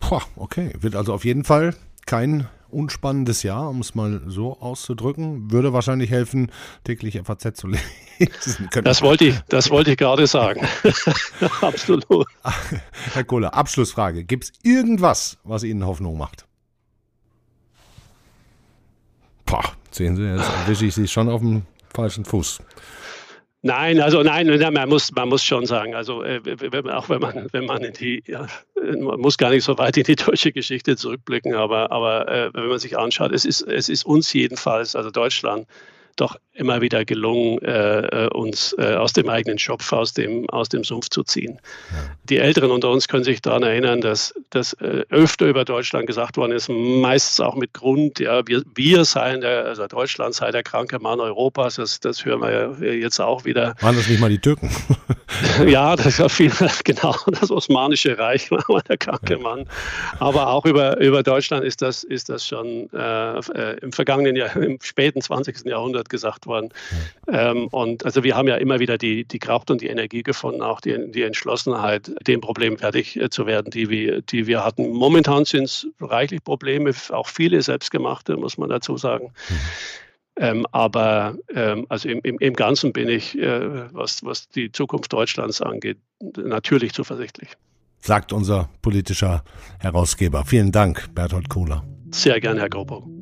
Boah, 0.02 0.22
okay, 0.36 0.74
wird 0.80 0.96
also 0.96 1.14
auf 1.14 1.24
jeden 1.24 1.44
Fall 1.44 1.74
kein 2.06 2.48
unspannendes 2.70 3.44
Jahr, 3.44 3.70
um 3.70 3.82
es 3.82 3.96
mal 3.96 4.22
so 4.28 4.60
auszudrücken. 4.60 5.52
Würde 5.52 5.74
wahrscheinlich 5.74 6.10
helfen, 6.10 6.52
täglich 6.84 7.20
FAZ 7.24 7.56
zu 7.58 7.68
lesen. 8.20 8.70
Das 8.84 9.02
wollte 9.02 9.26
ich, 9.26 9.40
das 9.50 9.70
wollte 9.70 9.92
ich 9.92 9.98
gerade 9.98 10.28
sagen. 10.28 10.62
Absolut. 11.62 12.06
Herr 13.14 13.24
Kohler, 13.24 13.54
Abschlussfrage. 13.54 14.24
Gibt 14.24 14.46
es 14.46 14.54
irgendwas, 14.64 15.38
was 15.44 15.64
Ihnen 15.64 15.86
Hoffnung 15.86 16.18
macht? 16.18 16.46
Boah, 19.46 19.64
sehen 19.92 20.16
Sie, 20.16 20.24
jetzt 20.24 20.50
erwische 20.50 20.86
ich 20.86 20.94
Sie 20.94 21.08
schon 21.08 21.30
auf 21.30 21.42
dem 21.42 21.64
falschen 21.94 22.24
Fuß. 22.24 22.60
Nein, 23.62 24.00
also 24.00 24.24
nein, 24.24 24.48
man 24.48 24.88
muss, 24.88 25.12
man 25.12 25.28
muss 25.28 25.44
schon 25.44 25.66
sagen, 25.66 25.94
also 25.94 26.24
äh, 26.24 26.42
auch 26.92 27.10
wenn 27.10 27.20
man, 27.20 27.48
wenn 27.52 27.66
man 27.66 27.84
in 27.84 27.92
die, 27.92 28.24
ja, 28.26 28.48
man 28.76 29.20
muss 29.20 29.38
gar 29.38 29.50
nicht 29.50 29.66
so 29.66 29.78
weit 29.78 29.98
in 29.98 30.04
die 30.04 30.16
deutsche 30.16 30.54
Geschichte 30.54 30.96
zurückblicken, 30.96 31.54
aber, 31.56 31.92
aber 31.92 32.30
äh, 32.30 32.54
wenn 32.54 32.68
man 32.68 32.80
sich 32.80 32.98
anschaut, 32.98 33.34
es 33.34 33.44
ist, 33.44 33.62
es 33.64 33.90
ist 33.90 34.06
uns 34.06 34.32
jedenfalls, 34.32 34.96
also 34.96 35.12
Deutschland, 35.12 35.68
doch 36.22 36.38
immer 36.54 36.82
wieder 36.82 37.06
gelungen, 37.06 37.60
äh, 37.60 38.26
äh, 38.26 38.30
uns 38.30 38.76
äh, 38.78 38.94
aus 38.96 39.14
dem 39.14 39.30
eigenen 39.30 39.58
Schopf, 39.58 39.94
aus 39.94 40.14
dem, 40.14 40.50
aus 40.50 40.68
dem 40.70 40.84
Sumpf 40.84 41.10
zu 41.10 41.24
ziehen. 41.24 41.60
Die 42.26 42.38
Älteren 42.38 42.72
unter 42.72 42.90
uns 42.90 43.08
können 43.08 43.24
sich 43.24 43.42
daran 43.42 43.64
erinnern, 43.64 44.02
dass, 44.02 44.34
dass 44.50 44.74
äh, 44.74 45.06
öfter 45.10 45.48
über 45.48 45.64
Deutschland 45.64 46.06
gesagt 46.06 46.36
worden 46.36 46.52
ist, 46.52 46.70
meistens 46.70 47.40
auch 47.40 47.56
mit 47.56 47.74
Grund, 47.74 48.20
ja, 48.20 48.46
wir, 48.46 48.64
wir 48.76 49.06
seien 49.06 49.42
der, 49.42 49.66
also 49.66 49.88
Deutschland 49.88 50.36
sei 50.36 50.52
der 50.52 50.64
kranke 50.64 51.00
Mann 51.00 51.20
Europas, 51.22 51.76
das, 51.76 52.02
das 52.02 52.26
hören 52.26 52.42
wir 52.42 52.52
ja 52.52 52.92
jetzt 52.92 53.20
auch 53.20 53.46
wieder. 53.46 53.76
Waren 53.80 53.96
das 53.96 54.08
nicht 54.10 54.20
mal 54.20 54.30
die 54.30 54.40
Türken? 54.40 54.70
ja, 55.66 55.96
das 55.96 56.20
war 56.20 56.30
viel, 56.30 56.52
genau, 56.84 57.16
das 57.28 57.52
Osmanische 57.52 58.18
Reich 58.18 58.52
war 58.52 58.82
der 58.84 58.98
kranke. 58.98 59.38
Mann. 59.38 59.66
Aber 60.20 60.50
auch 60.50 60.66
über, 60.66 61.00
über 61.00 61.24
Deutschland 61.24 61.64
ist 61.64 61.82
das, 61.82 62.04
ist 62.04 62.30
das 62.30 62.46
schon 62.46 62.90
äh, 62.94 63.40
äh 63.40 63.78
im 63.82 63.92
vergangenen 63.92 64.36
Jahr, 64.36 64.56
im 64.56 64.80
späten 64.82 65.22
20. 65.22 65.66
Jahrhundert 65.66 66.09
gesagt 66.10 66.48
worden. 66.48 66.70
Ähm, 67.32 67.68
und 67.68 68.06
also 68.06 68.24
wir 68.24 68.36
haben 68.36 68.48
ja 68.48 68.56
immer 68.56 68.80
wieder 68.80 68.98
die, 68.98 69.26
die 69.26 69.40
Kraft 69.40 69.72
und 69.72 69.82
die 69.82 69.88
Energie 69.88 70.24
gefunden, 70.24 70.62
auch 70.62 70.82
die, 70.82 71.12
die 71.12 71.24
Entschlossenheit, 71.24 72.12
dem 72.28 72.42
Problem 72.42 72.78
fertig 72.78 73.20
äh, 73.20 73.30
zu 73.30 73.46
werden, 73.46 73.72
die 73.72 73.90
wir, 73.90 74.22
die 74.22 74.48
wir 74.48 74.64
hatten. 74.64 74.90
Momentan 74.92 75.46
sind 75.46 75.66
es 75.66 75.88
reichlich 76.02 76.44
Probleme, 76.44 76.92
auch 77.10 77.28
viele 77.28 77.62
selbstgemachte, 77.62 78.38
muss 78.38 78.58
man 78.58 78.70
dazu 78.70 78.98
sagen. 78.98 79.32
Mhm. 79.50 79.56
Ähm, 80.40 80.66
aber 80.72 81.36
ähm, 81.54 81.86
also 81.90 82.08
im, 82.08 82.22
im, 82.24 82.40
im, 82.40 82.54
Ganzen 82.54 82.94
bin 82.94 83.10
ich, 83.10 83.38
äh, 83.38 83.94
was, 83.94 84.24
was 84.24 84.48
die 84.48 84.72
Zukunft 84.72 85.12
Deutschlands 85.12 85.62
angeht, 85.62 85.98
natürlich 86.22 86.94
zuversichtlich. 86.94 87.50
Sagt 88.00 88.32
unser 88.32 88.70
politischer 88.82 89.44
Herausgeber. 89.80 90.46
Vielen 90.46 90.72
Dank, 90.72 91.14
Berthold 91.14 91.50
Kohler. 91.50 91.84
Sehr 92.12 92.40
gerne, 92.40 92.62
Herr 92.62 92.70
Grauburg. 92.70 93.19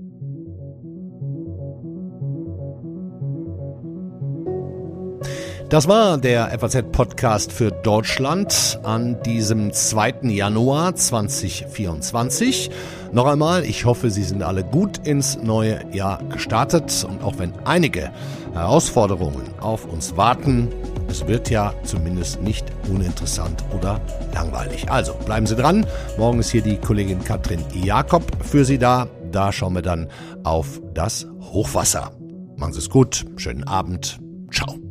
Das 5.69 5.85
war 5.89 6.17
der 6.17 6.57
FAZ-Podcast 6.57 7.51
für 7.51 7.71
Deutschland 7.71 8.79
an 8.83 9.21
diesem 9.23 9.73
2. 9.73 10.19
Januar 10.29 10.95
2024. 10.95 12.71
Noch 13.11 13.25
einmal, 13.25 13.65
ich 13.65 13.83
hoffe, 13.83 14.09
Sie 14.09 14.23
sind 14.23 14.43
alle 14.43 14.63
gut 14.63 15.05
ins 15.05 15.37
neue 15.43 15.81
Jahr 15.93 16.23
gestartet 16.29 17.05
und 17.09 17.21
auch 17.21 17.37
wenn 17.37 17.51
einige 17.65 18.11
Herausforderungen 18.53 19.43
auf 19.59 19.85
uns 19.85 20.15
warten, 20.15 20.69
es 21.09 21.27
wird 21.27 21.49
ja 21.49 21.73
zumindest 21.83 22.41
nicht 22.41 22.65
uninteressant 22.89 23.65
oder 23.77 23.99
langweilig. 24.33 24.89
Also 24.89 25.15
bleiben 25.25 25.47
Sie 25.47 25.55
dran. 25.57 25.85
Morgen 26.17 26.39
ist 26.39 26.49
hier 26.49 26.61
die 26.61 26.77
Kollegin 26.77 27.25
Katrin 27.25 27.59
Jakob 27.73 28.23
für 28.41 28.63
Sie 28.63 28.77
da. 28.77 29.07
Da 29.33 29.51
schauen 29.51 29.73
wir 29.73 29.81
dann 29.81 30.07
auf 30.45 30.81
das 30.93 31.27
Hochwasser. 31.41 32.13
Machen 32.55 32.71
Sie 32.71 32.79
es 32.79 32.89
gut. 32.89 33.25
Schönen 33.35 33.65
Abend. 33.65 34.21
Ciao. 34.49 34.86